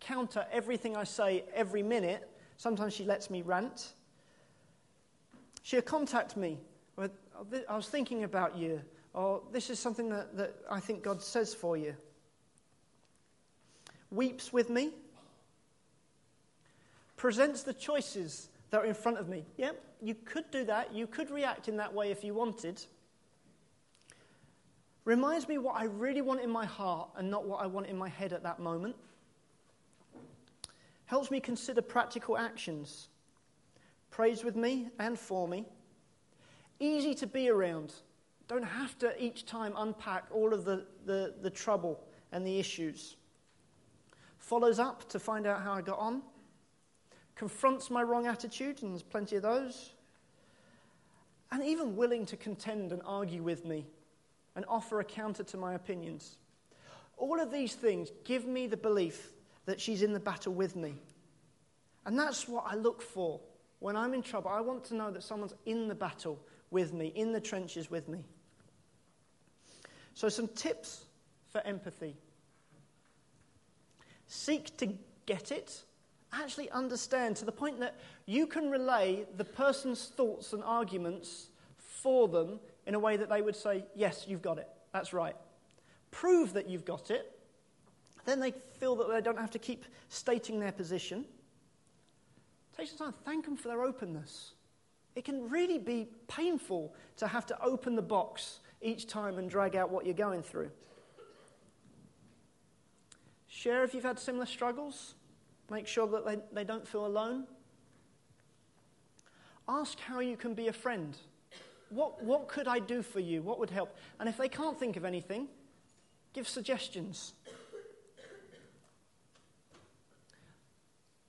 [0.00, 2.28] counter everything I say every minute,
[2.62, 3.88] Sometimes she lets me rant.
[5.64, 6.58] She'll contact me.
[6.94, 8.80] With, oh, I was thinking about you,
[9.14, 11.96] or this is something that, that I think God says for you.
[14.12, 14.92] Weeps with me.
[17.16, 19.44] Presents the choices that are in front of me.
[19.56, 20.94] Yeah, you could do that.
[20.94, 22.80] You could react in that way if you wanted.
[25.04, 27.96] Reminds me what I really want in my heart and not what I want in
[27.96, 28.94] my head at that moment.
[31.06, 33.08] Helps me consider practical actions.
[34.10, 35.66] Prays with me and for me.
[36.78, 37.94] Easy to be around.
[38.46, 43.16] Don't have to each time unpack all of the, the, the trouble and the issues.
[44.38, 46.22] Follows up to find out how I got on.
[47.34, 49.92] Confronts my wrong attitude, and there's plenty of those.
[51.50, 53.86] And even willing to contend and argue with me
[54.54, 56.36] and offer a counter to my opinions.
[57.16, 59.32] All of these things give me the belief
[59.66, 60.94] that she's in the battle with me.
[62.04, 63.40] And that's what I look for
[63.78, 64.50] when I'm in trouble.
[64.50, 66.38] I want to know that someone's in the battle
[66.70, 68.24] with me, in the trenches with me.
[70.14, 71.04] So, some tips
[71.48, 72.16] for empathy
[74.26, 74.88] seek to
[75.26, 75.82] get it,
[76.32, 82.28] actually understand to the point that you can relay the person's thoughts and arguments for
[82.28, 84.68] them in a way that they would say, Yes, you've got it.
[84.92, 85.36] That's right.
[86.10, 87.38] Prove that you've got it.
[88.24, 91.24] Then they feel that they don't have to keep stating their position.
[92.76, 94.52] Take some time, thank them for their openness.
[95.14, 99.76] It can really be painful to have to open the box each time and drag
[99.76, 100.70] out what you're going through.
[103.48, 105.14] Share if you've had similar struggles.
[105.70, 107.44] Make sure that they, they don't feel alone.
[109.68, 111.16] Ask how you can be a friend.
[111.92, 113.42] What, what could I do for you?
[113.42, 113.94] What would help?
[114.18, 115.46] And if they can't think of anything,
[116.32, 117.34] give suggestions.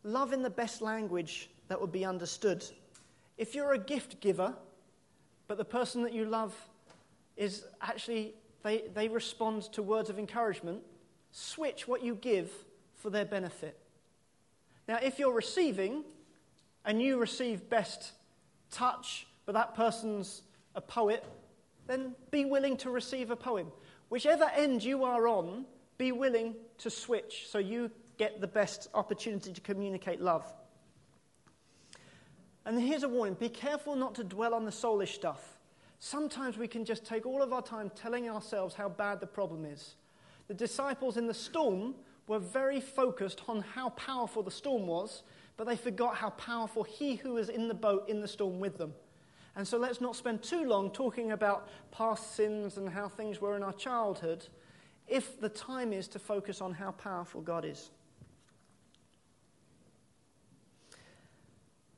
[0.03, 2.63] Love in the best language that would be understood.
[3.37, 4.53] If you're a gift giver,
[5.47, 6.55] but the person that you love
[7.35, 10.81] is actually, they, they respond to words of encouragement,
[11.31, 12.49] switch what you give
[12.95, 13.77] for their benefit.
[14.87, 16.05] Now, if you're receiving
[16.85, 18.13] and you receive best
[18.71, 20.43] touch, but that person's
[20.75, 21.23] a poet,
[21.87, 23.67] then be willing to receive a poem.
[24.09, 25.65] Whichever end you are on,
[25.97, 30.45] be willing to switch so you get the best opportunity to communicate love.
[32.65, 35.57] And here's a warning be careful not to dwell on the soulish stuff.
[35.99, 39.65] Sometimes we can just take all of our time telling ourselves how bad the problem
[39.65, 39.95] is.
[40.47, 41.95] The disciples in the storm
[42.27, 45.23] were very focused on how powerful the storm was,
[45.55, 48.77] but they forgot how powerful he who was in the boat in the storm with
[48.77, 48.93] them.
[49.55, 53.55] And so let's not spend too long talking about past sins and how things were
[53.55, 54.47] in our childhood
[55.07, 57.91] if the time is to focus on how powerful God is.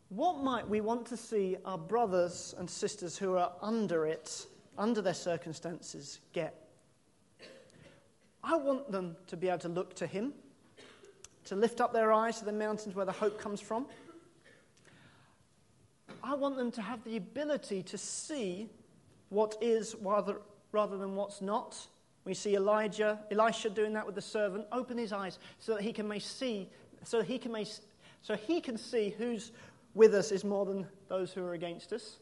[0.10, 5.02] What might we want to see our brothers and sisters who are under it, under
[5.02, 6.68] their circumstances, get?
[8.44, 10.34] I want them to be able to look to Him,
[11.46, 13.88] to lift up their eyes to the mountains where the hope comes from
[16.26, 18.68] I want them to have the ability to see
[19.30, 21.78] what is rather, rather than what's not.
[22.24, 24.66] We see Elijah, Elisha doing that with the servant.
[24.72, 26.68] Open his eyes so that he can may see,
[27.04, 27.66] so he can may,
[28.24, 29.52] so he can see who's
[29.94, 32.18] with us is more than those who are against us.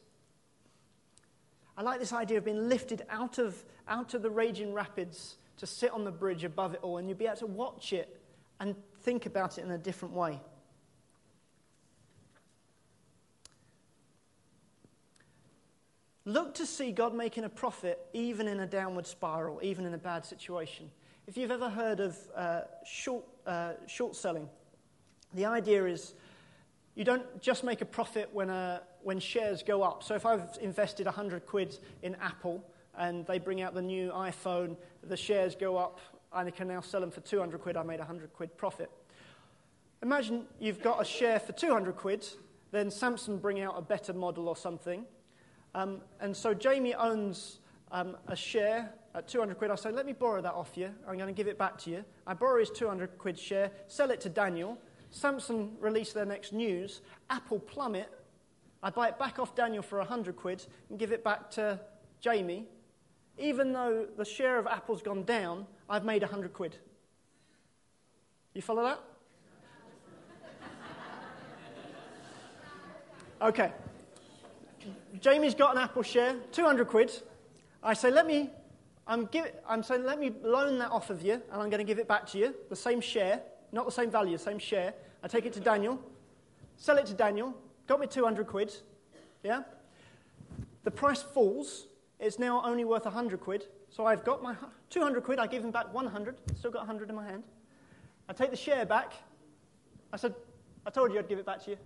[1.77, 5.65] I like this idea of being lifted out of, out of the raging rapids to
[5.65, 8.19] sit on the bridge above it all, and you'd be able to watch it
[8.59, 10.41] and think about it in a different way.
[16.25, 19.97] Look to see God making a profit even in a downward spiral, even in a
[19.97, 20.89] bad situation.
[21.27, 24.47] If you've ever heard of uh, short, uh, short selling,
[25.33, 26.13] the idea is
[26.95, 30.01] you don't just make a profit when, uh, when shares go up.
[30.01, 32.63] So if I've invested 100 quid in Apple
[32.97, 35.99] and they bring out the new iPhone, the shares go up,
[36.31, 38.89] and I can now sell them for 200 quid, I made 100 quid profit.
[40.01, 42.25] Imagine you've got a share for 200 quid,
[42.71, 45.05] then Samsung bring out a better model or something,
[45.75, 47.59] um, and so Jamie owns
[47.91, 49.71] um, a share at 200 quid.
[49.71, 50.89] I say, let me borrow that off you.
[51.07, 52.03] I'm going to give it back to you.
[52.25, 54.77] I borrow his 200 quid share, sell it to Daniel.
[55.13, 57.01] Samsung release their next news.
[57.29, 58.09] Apple plummet.
[58.81, 61.79] I buy it back off Daniel for 100 quid and give it back to
[62.19, 62.67] Jamie.
[63.37, 66.77] Even though the share of Apple's gone down, I've made 100 quid.
[68.53, 68.99] You follow that?
[73.41, 73.73] Okay.
[75.19, 77.11] Jamie's got an Apple share, 200 quid.
[77.81, 78.49] I say, let me,
[79.05, 81.83] I'm, give, I'm saying, let me loan that off of you, and I'm going to
[81.83, 83.41] give it back to you, the same share,
[83.71, 84.93] not the same value, same share.
[85.23, 85.99] I take it to Daniel,
[86.77, 87.53] sell it to Daniel,
[87.87, 88.73] got me 200 quid,
[89.43, 89.63] yeah?
[90.83, 91.87] the price falls.
[92.19, 93.65] It's now only worth 100 quid.
[93.89, 94.55] So I've got my
[94.89, 95.39] 200 quid.
[95.39, 96.35] I give him back 100.
[96.57, 97.43] Still got 100 in my hand.
[98.29, 99.13] I take the share back.
[100.11, 100.33] I said,
[100.85, 101.77] I told you I'd give it back to you.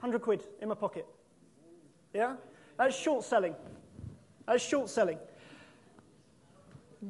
[0.00, 1.06] 100 quid in my pocket.
[2.12, 2.36] Yeah?
[2.76, 3.54] That's short selling.
[4.46, 5.18] That's short selling.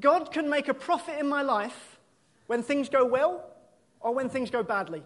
[0.00, 1.98] God can make a profit in my life
[2.46, 3.44] when things go well
[4.00, 5.02] or when things go badly.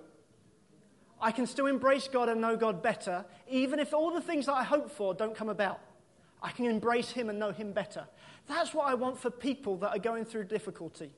[1.21, 4.55] I can still embrace God and know God better, even if all the things that
[4.55, 5.81] I hope for don't come about.
[6.43, 8.09] I can embrace Him and know Him better.
[8.49, 11.11] That's what I want for people that are going through difficulty.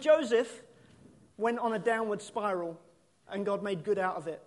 [0.00, 0.62] Joseph
[1.36, 2.80] went on a downward spiral,
[3.30, 4.42] and God made good out of it.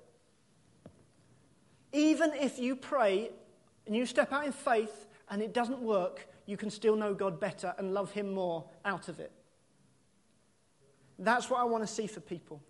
[1.94, 3.32] Even if you pray
[3.86, 7.40] and you step out in faith and it doesn't work, you can still know God
[7.40, 9.32] better and love Him more out of it.
[11.20, 12.62] That's what I want to see for people.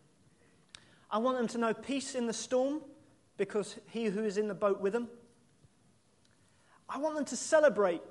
[1.10, 2.82] I want them to know peace in the storm
[3.38, 5.10] because He who is in the boat with them.
[6.90, 8.02] I want them to celebrate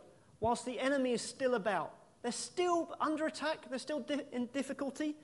[0.40, 1.94] whilst the enemy is still about.
[2.22, 5.16] They're still under attack, they're still di- in difficulty,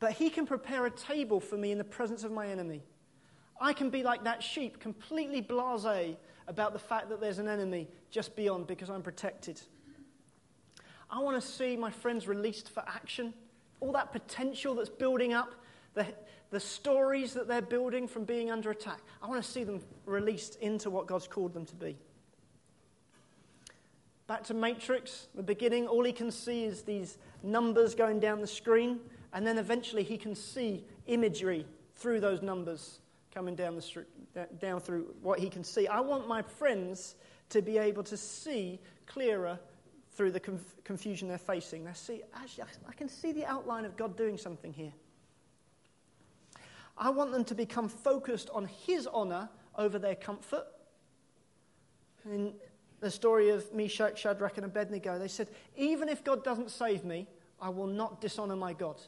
[0.00, 2.82] but He can prepare a table for me in the presence of my enemy.
[3.60, 7.88] I can be like that sheep, completely blase about the fact that there's an enemy
[8.10, 9.60] just beyond because I'm protected.
[11.10, 13.34] I want to see my friends released for action.
[13.80, 15.54] All that potential that's building up,
[15.94, 16.06] the,
[16.50, 19.00] the stories that they're building from being under attack.
[19.22, 21.96] I want to see them released into what God's called them to be.
[24.26, 28.46] Back to Matrix, the beginning, all he can see is these numbers going down the
[28.46, 29.00] screen,
[29.32, 33.00] and then eventually he can see imagery through those numbers
[33.32, 34.06] coming down the street,
[34.60, 35.86] down through what he can see.
[35.86, 37.14] I want my friends
[37.50, 39.58] to be able to see clearer
[40.12, 41.84] through the conf- confusion they're facing.
[41.84, 44.92] They see, actually, I can see the outline of God doing something here.
[46.96, 50.66] I want them to become focused on His honor over their comfort.
[52.24, 52.54] In
[53.00, 57.28] the story of Meshach, Shadrach, and Abednego, they said, Even if God doesn't save me,
[57.60, 59.00] I will not dishonor my God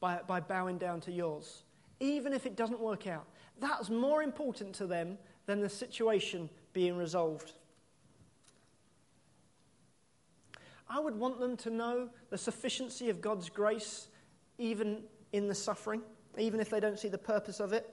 [0.00, 1.63] by, by bowing down to yours
[2.00, 3.26] even if it doesn't work out.
[3.60, 7.52] That's more important to them than the situation being resolved.
[10.88, 14.08] I would want them to know the sufficiency of God's grace,
[14.58, 16.02] even in the suffering,
[16.38, 17.90] even if they don't see the purpose of it.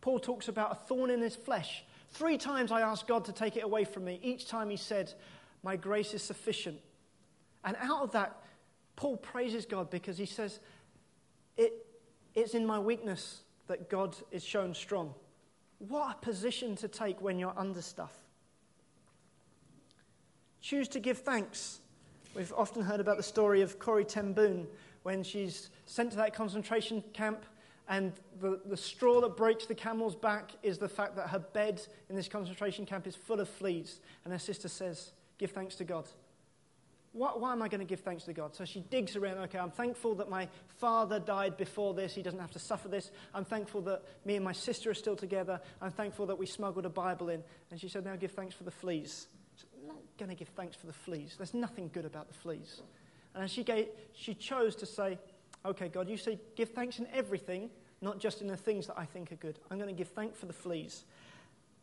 [0.00, 1.84] Paul talks about a thorn in his flesh.
[2.10, 4.20] Three times I asked God to take it away from me.
[4.22, 5.12] Each time he said,
[5.62, 6.78] My grace is sufficient.
[7.64, 8.42] And out of that,
[8.94, 10.60] Paul praises God because he says,
[11.56, 11.85] it,
[12.36, 15.12] it's in my weakness that God is shown strong.
[15.78, 18.12] What a position to take when you're under stuff.
[20.60, 21.80] Choose to give thanks.
[22.34, 24.66] We've often heard about the story of Corrie Ten Boom
[25.02, 27.46] when she's sent to that concentration camp,
[27.88, 31.80] and the, the straw that breaks the camel's back is the fact that her bed
[32.10, 34.00] in this concentration camp is full of fleas.
[34.24, 36.08] And her sister says, Give thanks to God.
[37.16, 38.54] Why, why, am I going to give thanks to God?
[38.54, 39.38] So she digs around.
[39.38, 42.14] Okay, I'm thankful that my father died before this.
[42.14, 43.10] He doesn't have to suffer this.
[43.32, 45.58] I'm thankful that me and my sister are still together.
[45.80, 47.42] I'm thankful that we smuggled a Bible in.
[47.70, 49.28] And she said, Now give thanks for the fleas.
[49.80, 51.36] I'm not going to give thanks for the fleas.
[51.38, 52.82] There's nothing good about the fleas.
[53.34, 55.18] And she, gave, she chose to say,
[55.64, 57.70] Okay, God, you say give thanks in everything,
[58.02, 59.58] not just in the things that I think are good.
[59.70, 61.04] I'm going to give thanks for the fleas.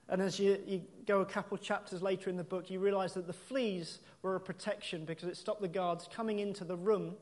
[0.09, 3.27] And as you, you, go a couple chapters later in the book, you realize that
[3.27, 7.15] the fleas were a protection because it stopped the guards coming into the room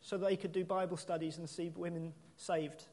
[0.00, 2.84] so they could do Bible studies and see women saved.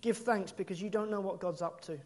[0.00, 1.98] Give thanks because you don't know what God's up to.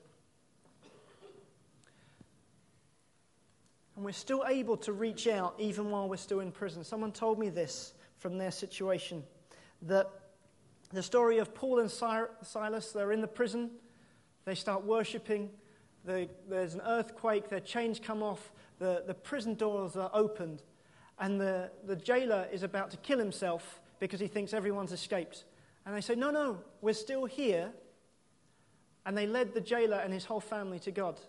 [3.96, 6.84] And we're still able to reach out even while we're still in prison.
[6.84, 9.22] Someone told me this from their situation
[9.82, 10.08] that
[10.92, 13.70] the story of Paul and Silas, they're in the prison
[14.50, 15.48] they start worshipping.
[16.04, 17.48] The, there's an earthquake.
[17.48, 18.50] Their chains come off.
[18.80, 20.64] The, the prison doors are opened.
[21.20, 25.44] And the, the jailer is about to kill himself because he thinks everyone's escaped.
[25.86, 27.70] And they say, No, no, we're still here.
[29.06, 31.20] And they led the jailer and his whole family to God.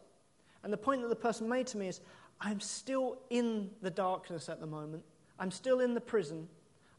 [0.63, 2.01] And the point that the person made to me is,
[2.39, 5.03] I'm still in the darkness at the moment.
[5.37, 6.47] I'm still in the prison.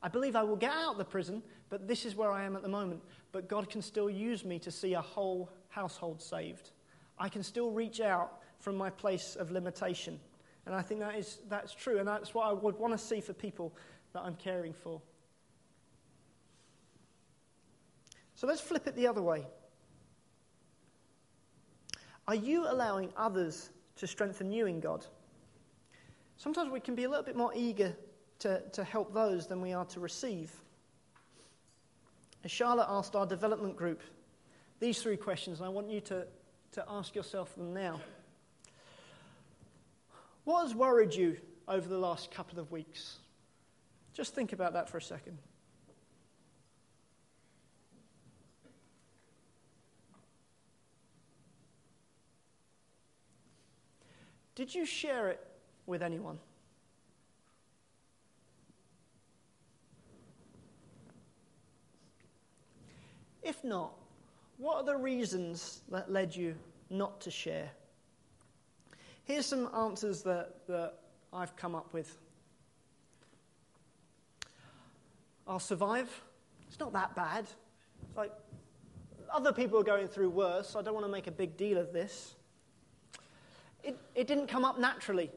[0.04, 2.54] I believe I will get out of the prison, but this is where I am
[2.54, 3.02] at the moment.
[3.32, 6.70] But God can still use me to see a whole household saved.
[7.18, 10.20] I can still reach out from my place of limitation.
[10.66, 11.98] And I think that is, that's true.
[11.98, 13.74] And that's what I would want to see for people
[14.12, 15.00] that I'm caring for.
[18.34, 19.46] So let's flip it the other way.
[22.28, 25.06] Are you allowing others to strengthen you in God?
[26.36, 27.94] Sometimes we can be a little bit more eager
[28.40, 30.52] to, to help those than we are to receive.
[32.44, 34.02] As Charlotte asked our development group
[34.82, 36.26] these three questions, and I want you to
[36.72, 38.00] to ask yourself them now.
[40.44, 41.36] What has worried you
[41.68, 43.18] over the last couple of weeks?
[44.12, 45.38] Just think about that for a second.
[54.56, 55.40] Did you share it
[55.86, 56.38] with anyone?
[63.42, 64.01] If not,
[64.62, 66.54] what are the reasons that led you
[66.88, 67.68] not to share?
[69.24, 70.94] Here's some answers that, that
[71.32, 72.16] I've come up with.
[75.48, 76.08] I'll survive.
[76.68, 77.44] It's not that bad.
[78.04, 78.32] It's like
[79.34, 81.76] other people are going through worse, so I don't want to make a big deal
[81.76, 82.36] of this.
[83.82, 85.32] It, it didn't come up naturally.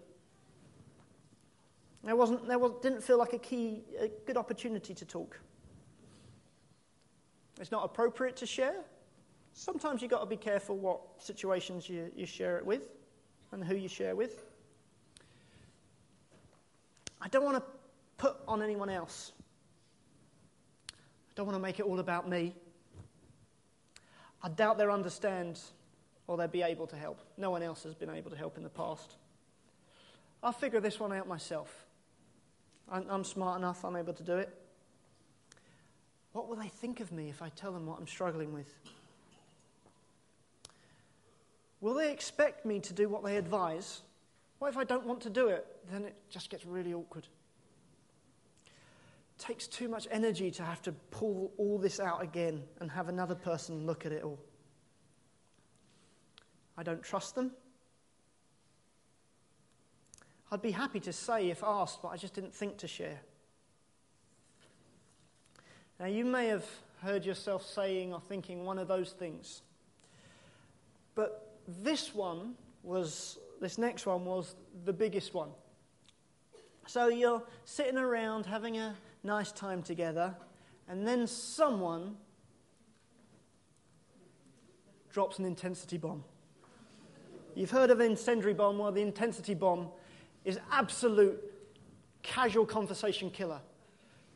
[2.03, 5.39] There, wasn't, there was, didn't feel like a key, a good opportunity to talk.
[7.59, 8.83] It's not appropriate to share.
[9.57, 12.89] Sometimes you've got to be careful what situations you, you share it with
[13.53, 14.43] and who you share with.
[17.21, 17.63] I don't want to
[18.17, 19.31] put on anyone else.
[20.91, 22.53] I don't want to make it all about me.
[24.43, 25.61] I doubt they'll understand
[26.27, 27.21] or they'll be able to help.
[27.37, 29.15] No one else has been able to help in the past.
[30.43, 31.85] I'll figure this one out myself.
[32.91, 34.53] I'm, I'm smart enough, I'm able to do it.
[36.33, 38.67] What will they think of me if I tell them what I'm struggling with?
[41.85, 44.01] Will they expect me to do what they advise?
[44.57, 45.67] What if I don't want to do it?
[45.91, 47.27] Then it just gets really awkward.
[48.65, 53.07] It takes too much energy to have to pull all this out again and have
[53.07, 54.39] another person look at it all.
[56.75, 57.51] I don't trust them.
[60.51, 63.19] I'd be happy to say if asked, but I just didn't think to share.
[65.99, 66.65] Now, you may have
[67.03, 69.61] heard yourself saying or thinking one of those things.
[71.13, 74.55] But this one was, this next one was
[74.85, 75.49] the biggest one.
[76.87, 80.35] So you're sitting around having a nice time together,
[80.87, 82.15] and then someone
[85.11, 86.23] drops an intensity bomb.
[87.55, 89.87] You've heard of an incendiary bomb, well, the intensity bomb
[90.43, 91.41] is absolute
[92.21, 93.61] casual conversation killer.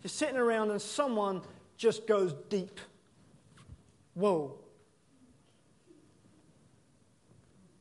[0.01, 1.41] You're sitting around and someone
[1.75, 2.79] just goes deep.
[4.13, 4.57] Whoa.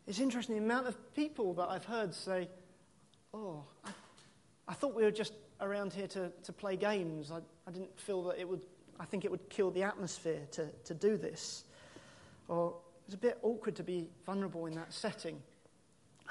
[0.09, 2.49] It's interesting the amount of people that I've heard say,
[3.35, 3.91] Oh, I,
[4.67, 7.31] I thought we were just around here to, to play games.
[7.31, 8.63] I, I didn't feel that it would,
[8.99, 11.65] I think it would kill the atmosphere to, to do this.
[12.49, 15.43] Or it's a bit awkward to be vulnerable in that setting.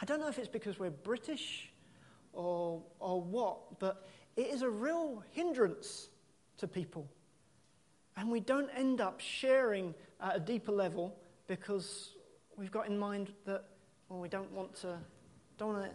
[0.01, 1.69] I don't know if it's because we're British
[2.34, 6.09] or, or what, but it is a real hindrance
[6.57, 7.07] to people.
[8.15, 11.15] And we don't end up sharing at a deeper level
[11.45, 12.16] because
[12.58, 13.64] we've got in mind that,
[14.10, 14.97] well, we don't want to,
[15.58, 15.91] don't want to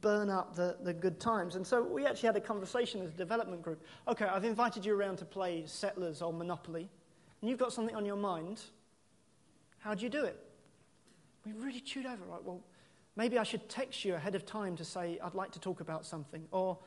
[0.00, 1.56] burn up the, the good times.
[1.56, 3.82] And so we actually had a conversation as a development group.
[4.06, 6.88] Okay, I've invited you around to play Settlers or Monopoly,
[7.40, 8.62] and you've got something on your mind.
[9.78, 10.38] How do you do it?
[11.44, 12.42] We really chewed over, right?
[12.42, 12.60] Well,
[13.16, 16.06] maybe I should text you ahead of time to say, I'd like to talk about
[16.06, 16.46] something.
[16.52, 16.78] Or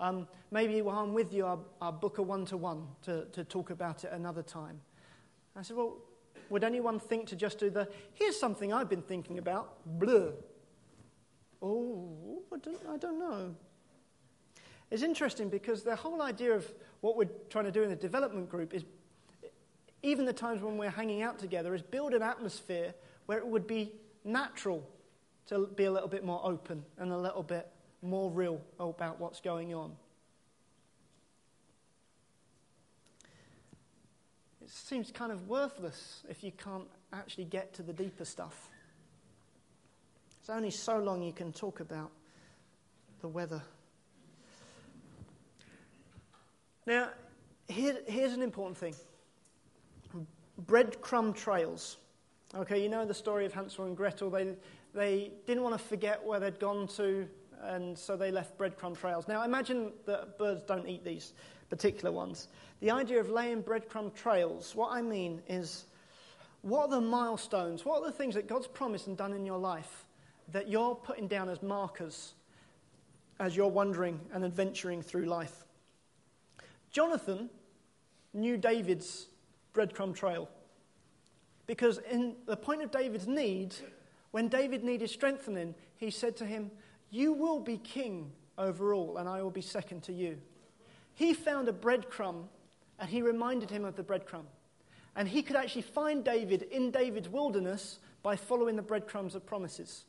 [0.00, 3.70] um, maybe while I'm with you, I'll, I'll book a one to one to talk
[3.70, 4.80] about it another time.
[5.54, 5.96] I said, Well,
[6.50, 10.32] would anyone think to just do the, here's something I've been thinking about, blur?
[11.62, 13.54] Oh, I don't, I don't know.
[14.90, 18.48] It's interesting because the whole idea of what we're trying to do in the development
[18.48, 18.84] group is
[20.02, 22.94] even the times when we're hanging out together, is build an atmosphere
[23.26, 23.92] where it would be
[24.24, 24.88] natural
[25.46, 27.68] to be a little bit more open and a little bit
[28.02, 29.92] more real about what's going on.
[34.66, 38.68] It seems kind of worthless if you can't actually get to the deeper stuff.
[40.40, 42.10] It's only so long you can talk about
[43.20, 43.62] the weather.
[46.84, 47.10] Now,
[47.68, 48.96] here, here's an important thing
[50.66, 51.98] breadcrumb trails.
[52.52, 54.30] Okay, you know the story of Hansel and Gretel.
[54.30, 54.56] They,
[54.92, 57.28] they didn't want to forget where they'd gone to,
[57.62, 59.28] and so they left breadcrumb trails.
[59.28, 61.34] Now, imagine that birds don't eat these
[61.68, 62.48] particular ones.
[62.80, 65.84] The idea of laying breadcrumb trails, what I mean is
[66.62, 69.58] what are the milestones, what are the things that God's promised and done in your
[69.58, 70.04] life
[70.52, 72.34] that you're putting down as markers
[73.38, 75.64] as you're wandering and adventuring through life?
[76.90, 77.50] Jonathan
[78.32, 79.26] knew David's
[79.74, 80.48] breadcrumb trail.
[81.66, 83.74] Because in the point of David's need,
[84.30, 86.70] when David needed strengthening, he said to him,
[87.10, 90.38] You will be king over all, and I will be second to you.
[91.16, 92.44] He found a breadcrumb,
[93.00, 94.44] and he reminded him of the breadcrumb.
[95.16, 100.04] And he could actually find David in David's wilderness by following the breadcrumbs of promises.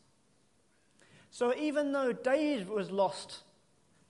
[1.32, 3.43] So even though David was lost,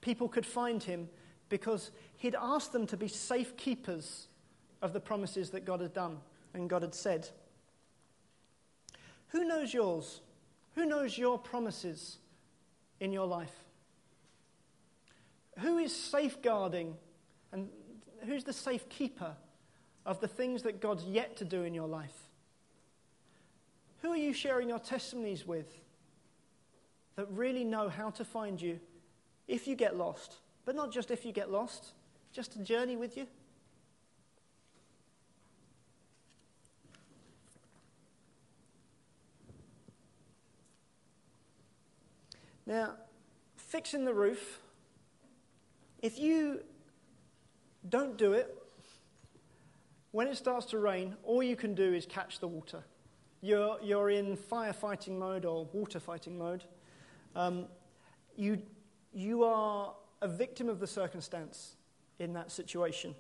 [0.02, 1.08] people could find him
[1.50, 4.28] because he'd asked them to be safe keepers
[4.82, 6.18] of the promises that God had done
[6.56, 7.30] and God had said.
[9.28, 10.22] Who knows yours?
[10.74, 12.18] Who knows your promises
[13.00, 13.67] in your life?
[15.60, 16.96] Who is safeguarding
[17.52, 17.70] and
[18.26, 19.36] who's the safekeeper
[20.06, 22.28] of the things that God's yet to do in your life?
[24.02, 25.82] Who are you sharing your testimonies with
[27.16, 28.80] that really know how to find you
[29.48, 30.36] if you get lost?
[30.66, 31.94] But not just if you get lost,
[32.32, 33.26] just to journey with you.
[42.68, 42.96] Now,
[43.56, 44.60] fixing the roof,
[46.08, 46.62] if you
[47.90, 48.58] don't do it,
[50.12, 52.82] when it starts to rain, all you can do is catch the water.
[53.42, 56.64] You're, you're in firefighting mode or water fighting mode.
[57.36, 57.66] Um,
[58.38, 58.62] you,
[59.14, 61.76] you are a victim of the circumstance
[62.20, 63.14] in that situation.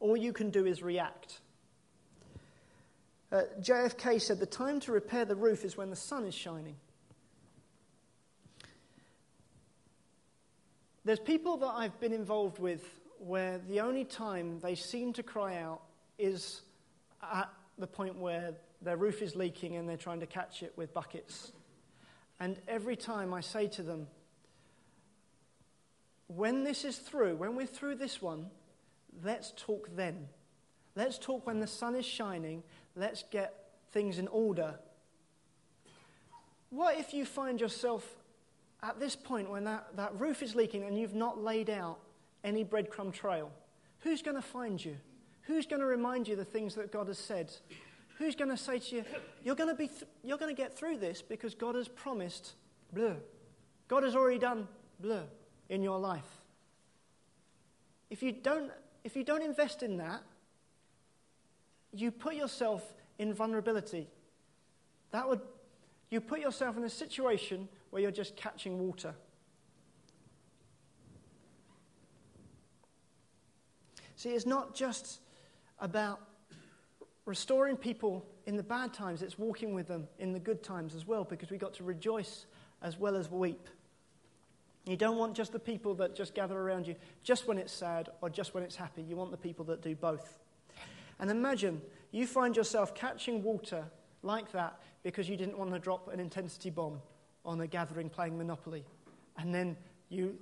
[0.00, 1.38] All you can do is react.
[3.30, 6.74] Uh, JFK said the time to repair the roof is when the sun is shining.
[11.06, 12.82] There's people that I've been involved with
[13.18, 15.82] where the only time they seem to cry out
[16.18, 16.62] is
[17.22, 20.94] at the point where their roof is leaking and they're trying to catch it with
[20.94, 21.52] buckets.
[22.40, 24.06] And every time I say to them,
[26.26, 28.46] when this is through, when we're through this one,
[29.22, 30.28] let's talk then.
[30.96, 32.62] Let's talk when the sun is shining.
[32.96, 33.52] Let's get
[33.92, 34.78] things in order.
[36.70, 38.23] What if you find yourself
[38.84, 41.98] at this point when that, that roof is leaking and you've not laid out
[42.44, 43.50] any breadcrumb trail?
[44.00, 44.96] Who's going to find you?
[45.42, 47.52] Who's going to remind you the things that God has said?
[48.18, 49.04] Who's going to say to you,
[49.42, 52.52] you're going to, be th- you're going to get through this because God has promised,
[52.92, 53.14] blah.
[53.88, 54.68] God has already done,
[55.00, 55.22] blah
[55.68, 56.42] in your life.
[58.10, 58.70] If you don't,
[59.02, 60.22] if you don't invest in that,
[61.92, 62.82] you put yourself
[63.18, 64.08] in vulnerability.
[65.10, 65.40] That would,
[66.10, 69.14] you put yourself in a situation where you're just catching water.
[74.16, 75.20] See, it's not just
[75.78, 76.18] about
[77.24, 81.06] restoring people in the bad times, it's walking with them in the good times as
[81.06, 82.46] well, because we've got to rejoice
[82.82, 83.68] as well as weep.
[84.86, 88.08] You don't want just the people that just gather around you just when it's sad
[88.20, 89.02] or just when it's happy.
[89.02, 90.40] You want the people that do both.
[91.20, 91.80] And imagine
[92.10, 93.84] you find yourself catching water
[94.24, 97.00] like that because you didn't want to drop an intensity bomb
[97.44, 98.84] on a gathering playing Monopoly.
[99.36, 99.76] And then
[100.08, 100.38] you,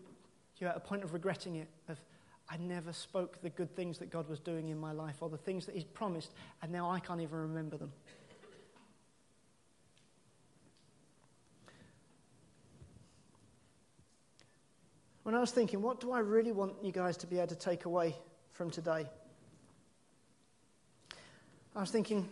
[0.58, 1.98] you're at a point of regretting it, of,
[2.48, 5.38] I never spoke the good things that God was doing in my life or the
[5.38, 6.32] things that He's promised,
[6.62, 7.92] and now I can't even remember them.
[15.22, 17.56] when I was thinking, what do I really want you guys to be able to
[17.56, 18.16] take away
[18.52, 19.06] from today?
[21.74, 22.28] I was thinking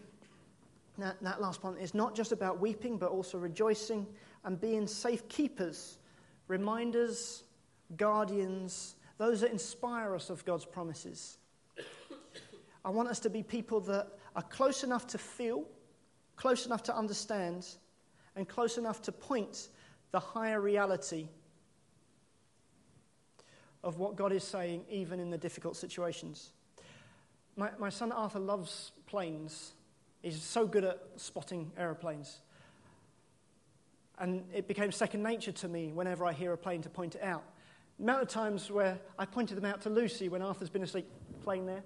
[0.99, 4.07] that, that last point is not just about weeping, but also rejoicing
[4.45, 5.99] and being safe keepers,
[6.49, 7.45] reminders,
[7.97, 11.38] guardians, those that inspire us of God's promises.
[12.84, 15.64] I want us to be people that are close enough to feel,
[16.36, 17.66] close enough to understand,
[18.36, 19.68] and close enough to point
[20.12, 21.28] the higher reality
[23.82, 26.53] of what God is saying, even in the difficult situations.
[27.57, 29.72] My, my son Arthur loves planes.
[30.22, 32.41] He's so good at spotting aeroplanes.
[34.21, 37.23] And it became second nature to me whenever I hear a plane to point it
[37.23, 37.43] out.
[37.99, 41.07] The amount of times where I pointed them out to Lucy when Arthur's been asleep,
[41.43, 41.83] plane there.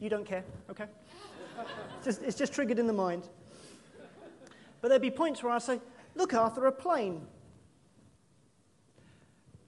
[0.00, 0.86] You don't care, okay?
[1.96, 3.28] it's, just, it's just triggered in the mind.
[4.80, 5.80] But there'd be points where I'd say,
[6.14, 7.26] Look, Arthur, a plane.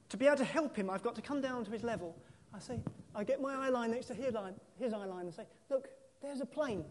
[0.08, 2.16] To be able to help him, I've got to come down to his level.
[2.54, 2.80] I say,
[3.14, 5.88] I get my eye line next to his eye, his eye line and say, Look,
[6.22, 6.84] there's a plane.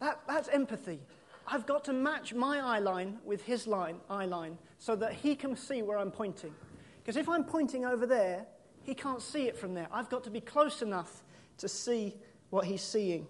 [0.00, 1.00] That, that's empathy.
[1.46, 5.34] I've got to match my eye line with his line, eye line so that he
[5.34, 6.54] can see where I'm pointing.
[7.02, 8.46] Because if I'm pointing over there,
[8.82, 9.88] he can't see it from there.
[9.92, 11.22] I've got to be close enough
[11.58, 12.14] to see
[12.50, 13.26] what he's seeing.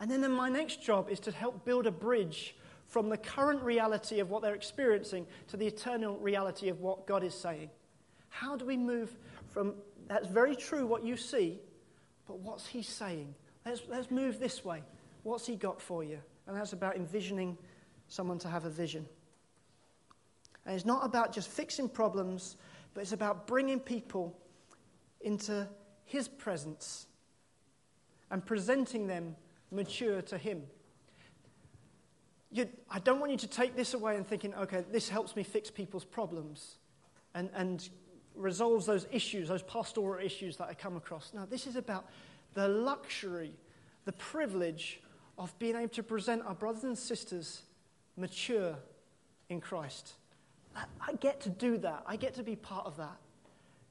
[0.00, 3.62] And then, then my next job is to help build a bridge from the current
[3.62, 7.70] reality of what they're experiencing to the eternal reality of what God is saying.
[8.28, 9.16] How do we move
[9.52, 9.74] from
[10.08, 11.60] that's very true what you see,
[12.26, 13.34] but what's He saying?
[13.66, 14.82] Let's, let's move this way.
[15.22, 16.18] What's He got for you?
[16.48, 17.58] And that's about envisioning
[18.08, 19.06] someone to have a vision.
[20.64, 22.56] And it's not about just fixing problems,
[22.94, 24.36] but it's about bringing people
[25.20, 25.68] into
[26.06, 27.06] His presence
[28.30, 29.36] and presenting them
[29.70, 30.62] mature to Him.
[32.50, 35.42] you, I don't want you to take this away and thinking, okay, this helps me
[35.42, 36.78] fix people's problems
[37.34, 37.86] and, and
[38.34, 41.32] resolves those issues, those pastoral issues that I come across.
[41.34, 42.06] No, this is about
[42.54, 43.52] the luxury,
[44.06, 45.00] the privilege
[45.38, 47.62] of being able to present our brothers and sisters
[48.16, 48.76] mature
[49.48, 50.14] in Christ.
[50.76, 52.02] I, get to do that.
[52.06, 53.16] I get to be part of that.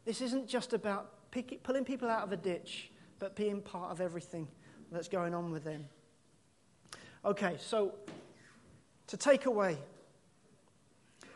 [0.06, 4.00] This isn't just about pick, pulling people out of a ditch, but being part of
[4.00, 4.48] everything
[4.92, 5.86] that's going on with them.
[7.26, 7.94] Okay, so
[9.08, 9.78] to take away,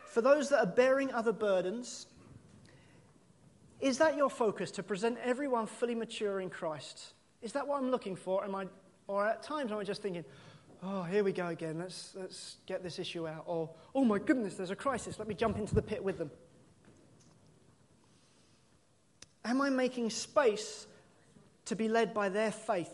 [0.06, 2.06] for those that are bearing other burdens,
[3.80, 7.14] is that your focus to present everyone fully mature in Christ?
[7.42, 8.44] Is that what I'm looking for?
[8.44, 8.66] Am I,
[9.06, 10.24] or at times I'm just thinking,
[10.82, 13.44] oh, here we go again, let's, let's get this issue out?
[13.46, 16.30] Or, oh my goodness, there's a crisis, let me jump into the pit with them.
[19.44, 20.86] Am I making space
[21.66, 22.92] to be led by their faith?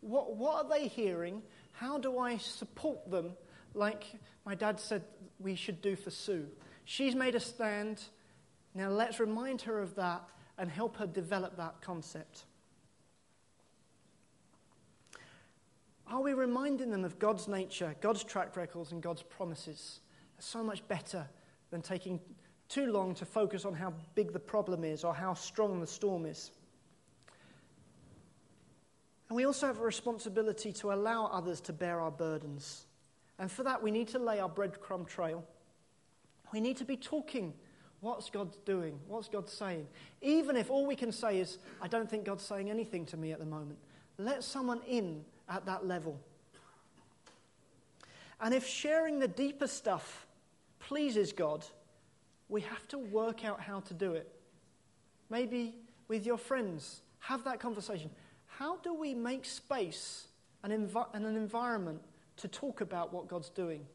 [0.00, 1.42] What, what are they hearing?
[1.72, 3.32] How do I support them
[3.74, 4.04] like
[4.44, 5.04] my dad said
[5.38, 6.46] we should do for Sue?
[6.84, 8.02] She's made a stand.
[8.74, 10.22] Now let's remind her of that
[10.58, 12.44] and help her develop that concept.
[16.10, 20.00] Are we reminding them of God's nature, God's track records, and God's promises?
[20.40, 21.26] So much better
[21.70, 22.18] than taking
[22.68, 26.26] too long to focus on how big the problem is or how strong the storm
[26.26, 26.50] is.
[29.28, 32.86] And we also have a responsibility to allow others to bear our burdens.
[33.38, 35.44] And for that, we need to lay our breadcrumb trail.
[36.52, 37.54] We need to be talking.
[38.00, 38.98] What's God doing?
[39.06, 39.86] What's God saying?
[40.20, 43.30] Even if all we can say is, I don't think God's saying anything to me
[43.30, 43.78] at the moment.
[44.18, 46.18] Let someone in at that level.
[48.40, 50.26] And if sharing the deeper stuff
[50.78, 51.66] pleases God,
[52.48, 54.32] we have to work out how to do it.
[55.28, 55.74] Maybe
[56.08, 58.10] with your friends, have that conversation.
[58.46, 60.28] How do we make space
[60.64, 62.00] and, and an environment
[62.38, 63.86] to talk about what God's doing?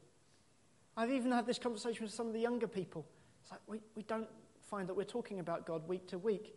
[0.96, 3.06] I've even had this conversation with some of the younger people.
[3.42, 4.30] It's like, we, we don't
[4.70, 6.56] find that we're talking about God week to week.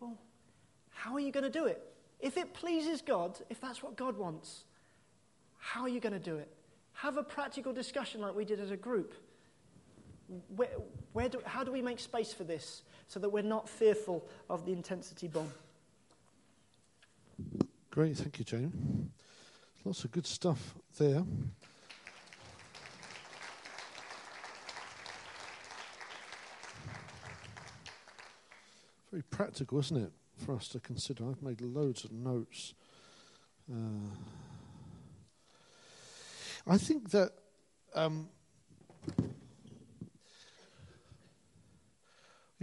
[0.00, 0.18] Well,
[0.90, 1.82] how are you going to do it?
[2.20, 4.64] If it pleases God, if that's what God wants,
[5.58, 6.48] how are you going to do it?
[6.94, 9.14] Have a practical discussion like we did as a group.
[10.56, 10.68] Where,
[11.12, 14.64] where do, how do we make space for this so that we're not fearful of
[14.64, 15.52] the intensity bomb?
[17.90, 19.10] Great, thank you, Jane.
[19.84, 21.22] Lots of good stuff there.
[29.10, 31.28] Very practical, isn't it, for us to consider?
[31.28, 32.74] I've made loads of notes.
[33.70, 34.10] Uh,
[36.66, 37.32] I think that
[37.94, 38.28] um,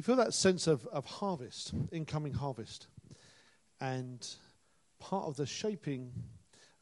[0.03, 2.87] feel that sense of, of harvest, incoming harvest.
[3.79, 4.27] And
[4.99, 6.11] part of the shaping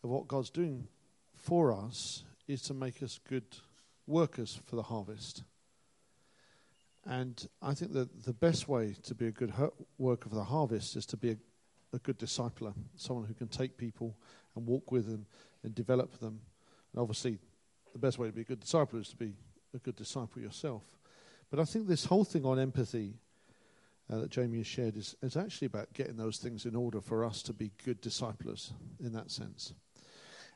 [0.04, 0.88] of what God's doing
[1.36, 3.46] for us is to make us good
[4.08, 5.44] workers for the harvest.
[7.08, 9.54] And I think that the best way to be a good
[9.98, 11.38] worker for the harvest is to be a,
[11.94, 14.16] a good discipler, someone who can take people
[14.56, 15.26] and walk with them
[15.64, 16.40] and develop them.
[16.94, 17.40] And obviously,
[17.94, 19.34] the best way to be a good disciple is to be
[19.74, 20.84] a good disciple yourself.
[21.50, 23.16] But I think this whole thing on empathy
[24.10, 27.26] uh, that Jamie has shared is, is actually about getting those things in order for
[27.26, 28.74] us to be good disciplers
[29.04, 29.74] in that sense.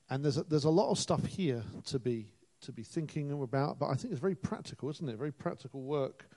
[0.09, 2.27] And there's a, there's a lot of stuff here to be
[2.61, 5.17] to be thinking about, but I think it's very practical, isn't it?
[5.17, 6.27] Very practical work.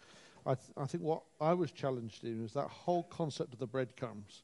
[0.46, 3.66] I, th- I think what I was challenged in is that whole concept of the
[3.66, 4.42] breadcrumbs.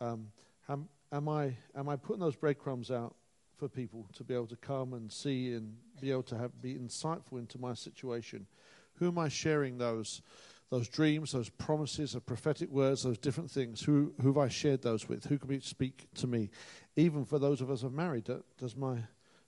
[0.00, 0.28] Um,
[0.68, 3.14] am, am I am I putting those breadcrumbs out
[3.56, 6.74] for people to be able to come and see and be able to have be
[6.74, 8.46] insightful into my situation?
[9.00, 10.20] Who am I sharing those,
[10.68, 13.80] those dreams, those promises, those prophetic words, those different things?
[13.80, 15.24] Who, who have I shared those with?
[15.24, 16.50] Who can speak to me?
[16.96, 18.28] Even for those of us who are married,
[18.58, 18.96] does my,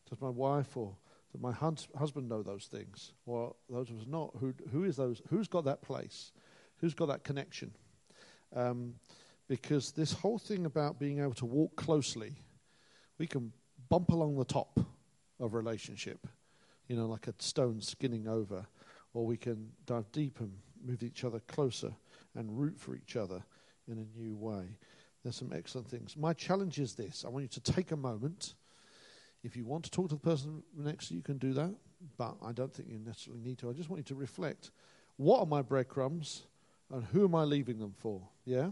[0.09, 0.97] does my wife or
[1.41, 3.13] my hus- husband know those things?
[3.27, 4.33] Or those of us not?
[4.41, 5.23] Who, who is those?
[5.29, 6.33] Who's got that place?
[6.79, 7.73] Who's got that connection?
[8.55, 8.95] Um,
[9.49, 12.35] because this whole thing about being able to walk closely,
[13.19, 13.53] we can
[13.89, 14.79] bump along the top
[15.41, 16.27] of relationship,
[16.89, 18.67] you know, like a stone skinning over
[19.15, 20.53] or we can dive deep and
[20.85, 21.93] move each other closer
[22.35, 23.43] and root for each other
[23.89, 24.65] in a new way.
[25.23, 26.17] There's some excellent things.
[26.17, 28.55] My challenge is this I want you to take a moment.
[29.43, 31.75] If you want to talk to the person next to you, you can do that,
[32.17, 33.71] but I don't think you necessarily need to.
[33.71, 34.71] I just want you to reflect
[35.17, 36.43] what are my breadcrumbs
[36.93, 38.23] and who am I leaving them for?
[38.45, 38.71] Yeah?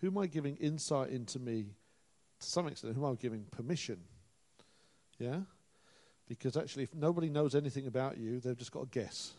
[0.00, 1.66] Who am I giving insight into me
[2.40, 2.94] to some extent?
[2.96, 3.98] Who am I giving permission?
[5.18, 5.40] Yeah?
[6.28, 9.32] Because actually, if nobody knows anything about you, they've just got to guess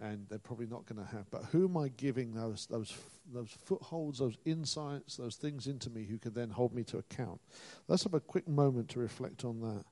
[0.00, 1.30] and they're probably not going to have.
[1.30, 2.96] But who am I giving those those
[3.32, 7.40] those footholds, those insights, those things into me who can then hold me to account?
[7.88, 9.84] Let's have a quick moment to reflect on that.